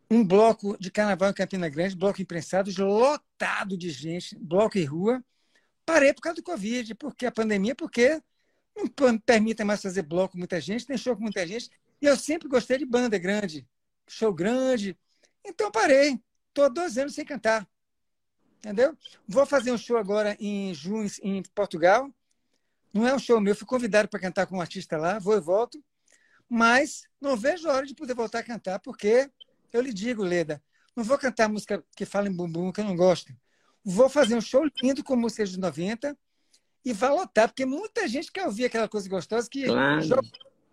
[0.08, 5.24] Um bloco de carnaval em Campina Grande, bloco imprensado, lotado de gente, bloco em rua.
[5.84, 8.22] Parei por causa do Covid, porque a pandemia, porque
[8.76, 11.70] não permitem mais fazer bloco muita gente, nem show com muita gente.
[12.00, 13.66] E eu sempre gostei de banda grande,
[14.08, 14.98] show grande.
[15.44, 16.20] Então parei.
[16.48, 17.68] Estou há dois anos sem cantar.
[18.58, 18.96] Entendeu?
[19.26, 22.10] Vou fazer um show agora em junho em Portugal.
[22.92, 25.40] Não é um show meu, fui convidado para cantar com um artista lá, vou e
[25.40, 25.82] volto.
[26.48, 29.30] Mas não vejo a hora de poder voltar a cantar, porque
[29.72, 30.62] eu lhe digo, Leda,
[30.94, 33.34] não vou cantar música que fala em bumbum, que eu não gosto.
[33.84, 36.16] Vou fazer um show lindo com músicas de 90
[36.84, 40.02] e vai lotar, porque muita gente quer ouvir aquela coisa gostosa que claro.
[40.02, 40.22] joga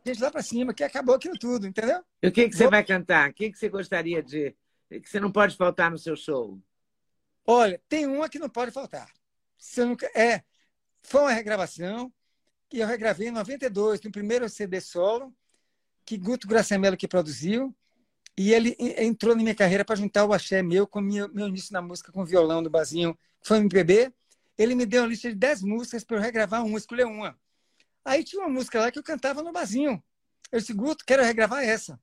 [0.05, 2.03] a gente lá para cima, que acabou aquilo tudo, entendeu?
[2.22, 2.72] E o que, que você Vou...
[2.72, 3.30] vai cantar?
[3.30, 4.55] O que, que você gostaria de.
[4.89, 6.59] que você não pode faltar no seu show?
[7.45, 9.09] Olha, tem uma que não pode faltar.
[9.57, 10.05] Você nunca...
[10.16, 10.43] É,
[11.01, 12.12] foi uma regravação
[12.70, 15.34] que eu regravei em 92, no primeiro CD solo,
[16.05, 17.76] que Guto Graciamelo que produziu,
[18.38, 21.74] e ele entrou na minha carreira para juntar o axé meu com meu, meu início
[21.74, 24.14] na música com violão do Bazinho, que foi MPB,
[24.62, 27.38] ele me deu uma lista de 10 músicas para eu regravar uma, escolher uma.
[28.05, 30.03] Aí tinha uma música lá que eu cantava no barzinho.
[30.51, 31.99] Eu disse, Guto, quero regravar essa.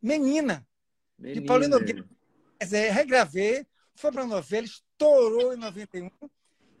[0.00, 0.66] Menina,
[1.18, 1.40] Menina.
[1.40, 2.08] de Paulino Nogueira.
[2.92, 6.10] Regravei, foi para a novela, estourou em 91.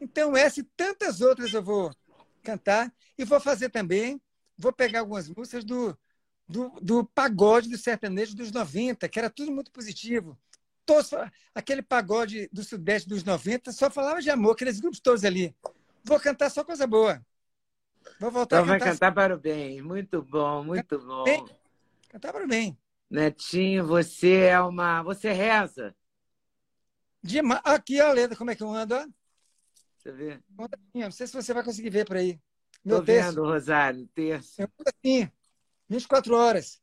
[0.00, 1.94] Então, essa e tantas outras eu vou
[2.42, 2.92] cantar.
[3.18, 4.20] E vou fazer também,
[4.56, 5.96] vou pegar algumas músicas do,
[6.48, 10.38] do, do pagode do sertanejo dos 90, que era tudo muito positivo
[10.90, 11.10] todos,
[11.54, 15.54] aquele pagode do Sudeste dos 90 só falava de amor, aqueles grupos todos ali.
[16.02, 17.24] Vou cantar só coisa boa.
[18.18, 18.84] Vou voltar então a cantar.
[18.84, 19.80] vai cantar para o bem.
[19.80, 21.22] Muito bom, muito bom.
[21.22, 21.44] Bem.
[22.08, 22.76] Cantar para o bem.
[23.08, 25.02] Netinho, você é uma.
[25.02, 25.94] Você reza.
[27.22, 27.60] Dema...
[27.62, 29.06] Aqui, ó, Leda, como é que eu ando, ó.
[29.96, 30.40] Você vê?
[30.94, 32.40] Não sei se você vai conseguir ver por aí.
[32.84, 33.28] Meu Tô texto.
[33.28, 34.60] vendo, Rosário, terço.
[34.60, 35.30] Eu assim,
[35.88, 36.80] 24 horas.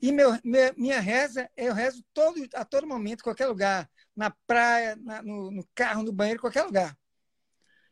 [0.00, 3.88] E meu, minha, minha reza, eu rezo todo, a todo momento, qualquer lugar.
[4.14, 6.96] Na praia, na, no, no, carro, no banheiro, qualquer lugar.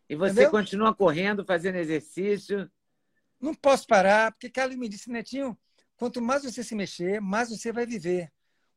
[0.08, 0.50] E você Entendeu?
[0.50, 2.70] continua correndo, fazendo exercício?
[3.40, 5.56] Não posso parar, porque Carlos me disse, Netinho,
[5.96, 8.30] quanto mais você se mexer, mais você vai viver.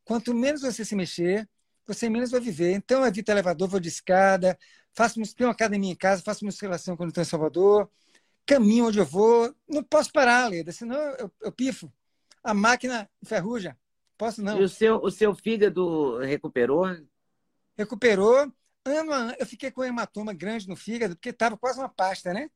[0.05, 1.47] Quanto menos você se mexer,
[1.85, 2.73] você menos vai viver.
[2.73, 4.57] Então, eu evito elevador, vou de escada,
[4.93, 7.89] faço, tenho uma academia em casa, faço musculação quando estou em Salvador,
[8.45, 9.53] caminho onde eu vou.
[9.67, 11.91] Não posso parar, Leda, senão eu, eu pifo
[12.47, 13.77] a máquina ferruja.
[14.17, 14.57] Posso não.
[14.59, 16.85] E o seu, o seu fígado recuperou?
[17.77, 18.51] Recuperou.
[18.85, 21.89] Ano a ano, eu fiquei com um hematoma grande no fígado, porque estava quase uma
[21.89, 22.49] pasta, né?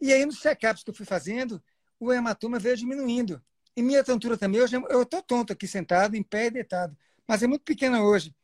[0.00, 1.62] E aí, nos check-ups que eu fui fazendo,
[2.00, 3.40] o hematoma veio diminuindo.
[3.76, 7.40] E minha tontura também, hoje eu estou tonto aqui sentado, em pé e deitado, mas
[7.40, 8.34] é muito pequena hoje.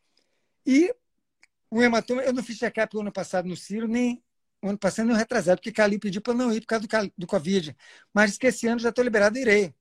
[0.64, 0.94] E
[1.68, 4.22] o hematoma, eu não fiz check-up no ano passado no Ciro, nem
[4.62, 7.26] o ano passado nem retrasado, porque Cali pediu para não ir por causa do, do
[7.26, 7.76] Covid.
[8.14, 9.74] Mas que esse ano já estou liberado e irei.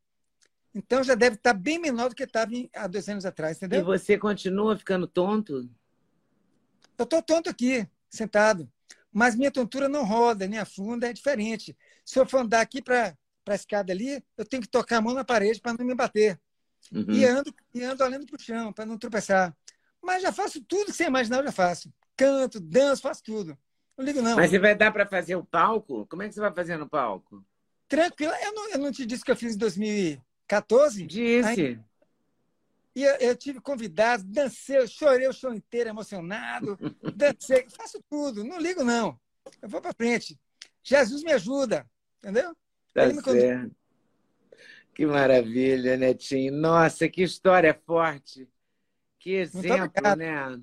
[0.75, 3.79] Então já deve estar bem menor do que estava há dois anos atrás, entendeu?
[3.79, 5.69] E você continua ficando tonto?
[6.97, 8.69] Eu estou tonto aqui, sentado.
[9.11, 11.75] Mas minha tontura não roda, nem afunda, é diferente.
[12.03, 13.15] Se eu for andar aqui para
[13.47, 16.37] a escada ali, eu tenho que tocar a mão na parede para não me bater.
[16.91, 17.05] Uhum.
[17.09, 19.55] E, ando, e ando olhando para o chão, para não tropeçar.
[20.03, 21.91] Mas já faço tudo que você imaginar, eu já faço.
[22.17, 23.57] Canto, danço, faço tudo.
[23.97, 24.35] Não ligo, não.
[24.35, 26.05] Mas você vai dar para fazer o palco?
[26.07, 27.41] Como é que você vai fazer no palco?
[27.87, 28.33] Tranquilo.
[28.41, 31.05] Eu não, eu não te disse que eu fiz em 2014?
[31.05, 31.79] Disse.
[32.95, 36.77] E eu, eu, tive convidados, dancei, chorei o show inteiro, emocionado,
[37.13, 39.19] dancei, faço tudo, não ligo não.
[39.61, 40.39] Eu vou para frente.
[40.81, 41.85] Jesus me ajuda,
[42.19, 42.55] entendeu?
[42.93, 43.75] Tá Ele certo.
[44.93, 46.53] Que maravilha, Netinho.
[46.53, 48.47] Nossa, que história forte.
[49.19, 50.61] Que exemplo, né?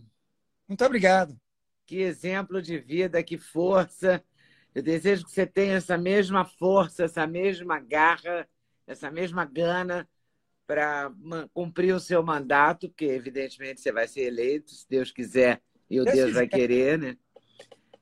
[0.67, 1.39] Muito obrigado.
[1.85, 4.25] Que exemplo de vida, que força.
[4.75, 8.49] Eu desejo que você tenha essa mesma força, essa mesma garra,
[8.87, 10.09] essa mesma gana
[10.67, 11.13] para
[11.53, 15.61] cumprir o seu mandato, porque evidentemente você vai ser eleito, se Deus quiser
[15.91, 17.17] e o Deus, Deus vai querer, né?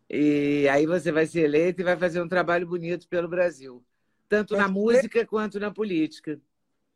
[0.08, 3.84] E aí você vai ser eleito e vai fazer um trabalho bonito pelo Brasil,
[4.28, 6.40] tanto Mas, na música quanto na política.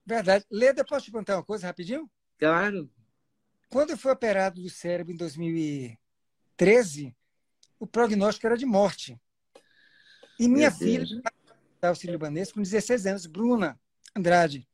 [0.05, 0.45] Verdade.
[0.51, 2.11] Leda, posso te contar uma coisa rapidinho?
[2.39, 2.91] Claro.
[3.70, 7.14] Quando eu fui operado do cérebro em 2013,
[7.78, 9.20] o prognóstico era de morte.
[10.39, 11.07] E minha filha,
[11.85, 13.78] da auxílio libanês, com 16 anos, Bruna
[14.16, 14.66] Andrade,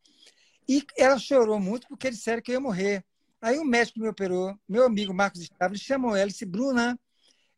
[0.69, 3.05] e ela chorou muito porque disseram que eu ia morrer.
[3.43, 6.97] Aí o médico que me operou, meu amigo Marcos Estávio, chamou ela e disse: Bruna,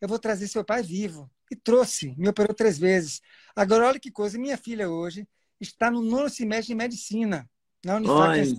[0.00, 1.30] eu vou trazer seu pai vivo.
[1.50, 3.20] E trouxe, me operou três vezes.
[3.54, 5.28] Agora, olha que coisa, minha filha hoje
[5.60, 7.46] está no nono semestre de medicina,
[7.84, 8.56] na Unifac.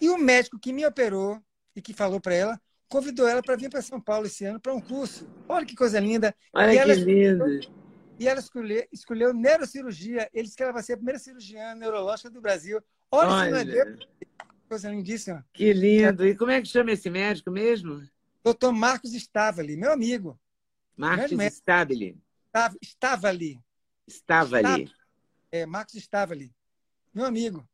[0.00, 1.38] E o médico que me operou
[1.76, 4.72] e que falou para ela, convidou ela para vir para São Paulo esse ano para
[4.72, 5.28] um curso.
[5.46, 6.34] Olha que coisa linda.
[6.54, 7.83] Olha e que ela lindo.
[8.18, 10.28] E ela escolheu, escolheu neurocirurgia.
[10.32, 12.80] Ele disse que ela vai ser a primeira cirurgiã neurológica do Brasil.
[13.10, 13.64] Olha, Olha.
[13.64, 14.08] Deus.
[14.68, 15.46] Coisa lindíssima.
[15.52, 16.26] Que lindo.
[16.26, 18.02] E como é que chama esse médico mesmo?
[18.42, 20.38] Doutor Marcos Stavali, meu amigo.
[20.96, 22.18] Marcos Stavali.
[22.82, 23.60] Stavali.
[24.08, 24.90] Stavali.
[25.50, 26.52] É, Marcos Stavali.
[27.12, 27.68] Meu amigo.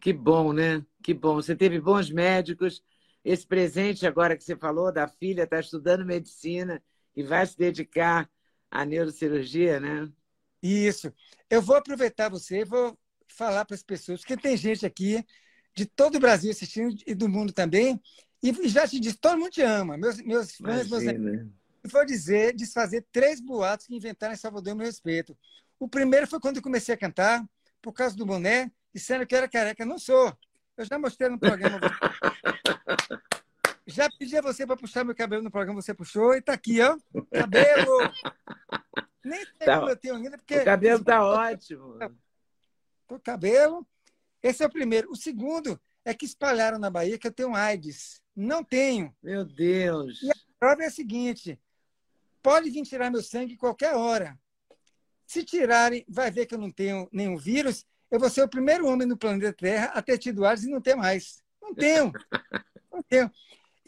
[0.00, 0.84] Que bom, né?
[1.02, 1.36] Que bom.
[1.36, 2.82] Você teve bons médicos.
[3.24, 6.82] Esse presente agora que você falou da filha, está estudando medicina
[7.14, 8.30] e vai se dedicar
[8.70, 10.08] à neurocirurgia, né?
[10.62, 11.12] Isso.
[11.48, 12.98] Eu vou aproveitar você e vou
[13.28, 15.24] falar para as pessoas, porque tem gente aqui
[15.74, 18.00] de todo o Brasil assistindo e do mundo também.
[18.42, 19.96] E já te disse, todo mundo te ama.
[19.96, 21.46] Meus, meus fãs, meus amigos.
[21.90, 25.36] Vou dizer, desfazer três boatos que inventaram em Salvador, meu respeito.
[25.78, 27.44] O primeiro foi quando eu comecei a cantar,
[27.80, 29.86] por causa do boné, disseram que eu era careca.
[29.86, 30.36] Não sou.
[30.76, 31.80] Eu já mostrei no programa.
[33.88, 36.80] já pedi a você para puxar meu cabelo no programa, você puxou, e está aqui,
[36.80, 36.96] ó.
[37.32, 37.98] Cabelo!
[39.24, 40.58] Nem sei tá, como eu tenho ainda, porque.
[40.58, 41.98] O cabelo está ótimo
[43.14, 43.86] o cabelo.
[44.42, 45.10] Esse é o primeiro.
[45.10, 48.22] O segundo é que espalharam na Bahia que eu tenho AIDS.
[48.34, 49.14] Não tenho.
[49.22, 50.22] Meu Deus.
[50.22, 51.58] E a prova é a seguinte:
[52.42, 54.38] pode vir tirar meu sangue qualquer hora.
[55.26, 57.84] Se tirarem, vai ver que eu não tenho nenhum vírus.
[58.10, 60.80] Eu vou ser o primeiro homem no planeta Terra a ter tido AIDS e não
[60.80, 61.42] ter mais.
[61.60, 62.12] Não tenho.
[62.90, 63.30] não tenho.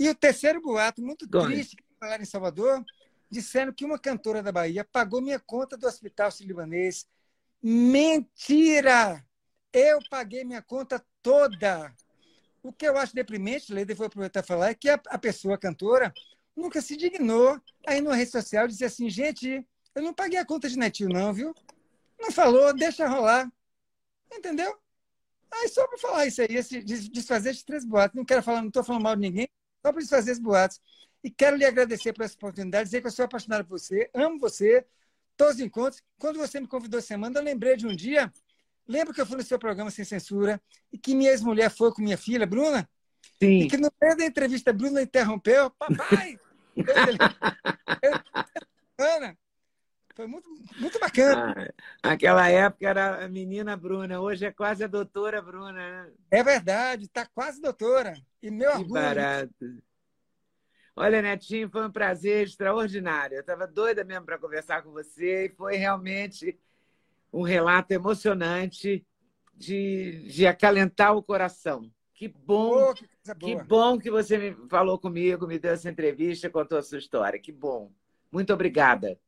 [0.00, 2.82] E o terceiro boato, muito triste, que falaram em Salvador,
[3.30, 7.06] disseram que uma cantora da Bahia pagou minha conta do hospital libanês
[7.62, 9.22] Mentira!
[9.70, 11.94] Eu paguei minha conta toda.
[12.62, 15.56] O que eu acho deprimente, Leida, vou aproveitar e falar, é que a, a pessoa,
[15.56, 16.14] a cantora,
[16.56, 19.62] nunca se dignou aí numa rede social dizer assim, gente,
[19.94, 21.54] eu não paguei a conta de netinho, não, viu?
[22.18, 23.52] Não falou, deixa rolar.
[24.32, 24.74] Entendeu?
[25.50, 28.16] Aí só para falar isso aí, esse, desfazer esses três boatos.
[28.16, 29.48] Não quero falar, não estou falando mal de ninguém,
[29.82, 30.80] só para desfazer esses boatos.
[31.22, 34.38] E quero lhe agradecer por essa oportunidade, dizer que eu sou apaixonado por você, amo
[34.38, 34.86] você,
[35.36, 36.02] todos os encontros.
[36.18, 38.32] Quando você me convidou semana, eu lembrei de um dia.
[38.88, 40.60] Lembra que eu fui no seu programa Sem Censura
[40.92, 42.88] e que minha ex-mulher foi com minha filha, Bruna?
[43.38, 43.60] Sim.
[43.60, 45.70] E que no meio da entrevista, Bruna interrompeu.
[45.70, 46.38] Papai!
[48.98, 49.36] Ana,
[50.20, 51.72] foi muito, muito bacana.
[52.02, 55.72] Ah, aquela época era a menina Bruna, hoje é quase a doutora Bruna.
[55.72, 56.12] Né?
[56.30, 58.14] É verdade, está quase doutora.
[58.42, 58.92] E meu que orgulho.
[59.00, 59.82] Barato.
[60.94, 63.36] Olha, Netinho, foi um prazer extraordinário.
[63.36, 66.58] Eu estava doida mesmo para conversar com você e foi realmente
[67.32, 69.06] um relato emocionante
[69.54, 71.90] de, de acalentar o coração.
[72.12, 73.08] Que bom, oh, que,
[73.38, 77.40] que, bom que você me falou comigo, me deu essa entrevista, contou a sua história.
[77.40, 77.90] Que bom.
[78.30, 79.18] Muito obrigada.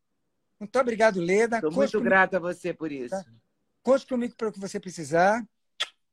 [0.62, 1.56] Muito obrigado, Leda.
[1.56, 2.04] Estou muito comigo.
[2.04, 3.10] grata a você por isso.
[3.10, 3.24] Tá?
[3.82, 5.44] Conte comigo para o que você precisar.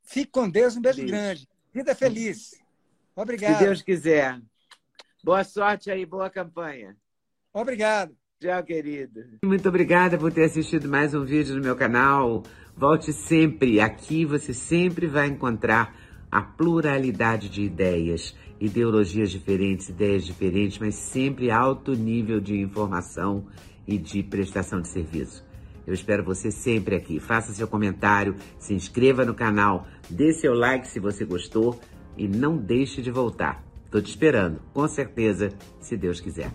[0.01, 0.75] Fique com Deus.
[0.75, 1.13] Um beijo, beijo.
[1.13, 1.47] grande.
[1.71, 2.59] Vida feliz.
[3.15, 3.59] Obrigado.
[3.59, 4.41] Se Deus quiser.
[5.23, 6.97] Boa sorte aí, boa campanha.
[7.53, 8.17] Obrigado.
[8.39, 9.23] Tchau, querido.
[9.43, 12.41] Muito obrigada por ter assistido mais um vídeo no meu canal.
[12.75, 13.79] Volte sempre.
[13.79, 15.95] Aqui você sempre vai encontrar
[16.31, 23.45] a pluralidade de ideias, ideologias diferentes, ideias diferentes, mas sempre alto nível de informação
[23.89, 25.43] e de prestação de serviço.
[25.87, 27.19] Eu espero você sempre aqui.
[27.19, 31.79] Faça seu comentário, se inscreva no canal, dê seu like se você gostou
[32.15, 33.63] e não deixe de voltar.
[33.85, 36.51] Estou te esperando, com certeza, se Deus quiser.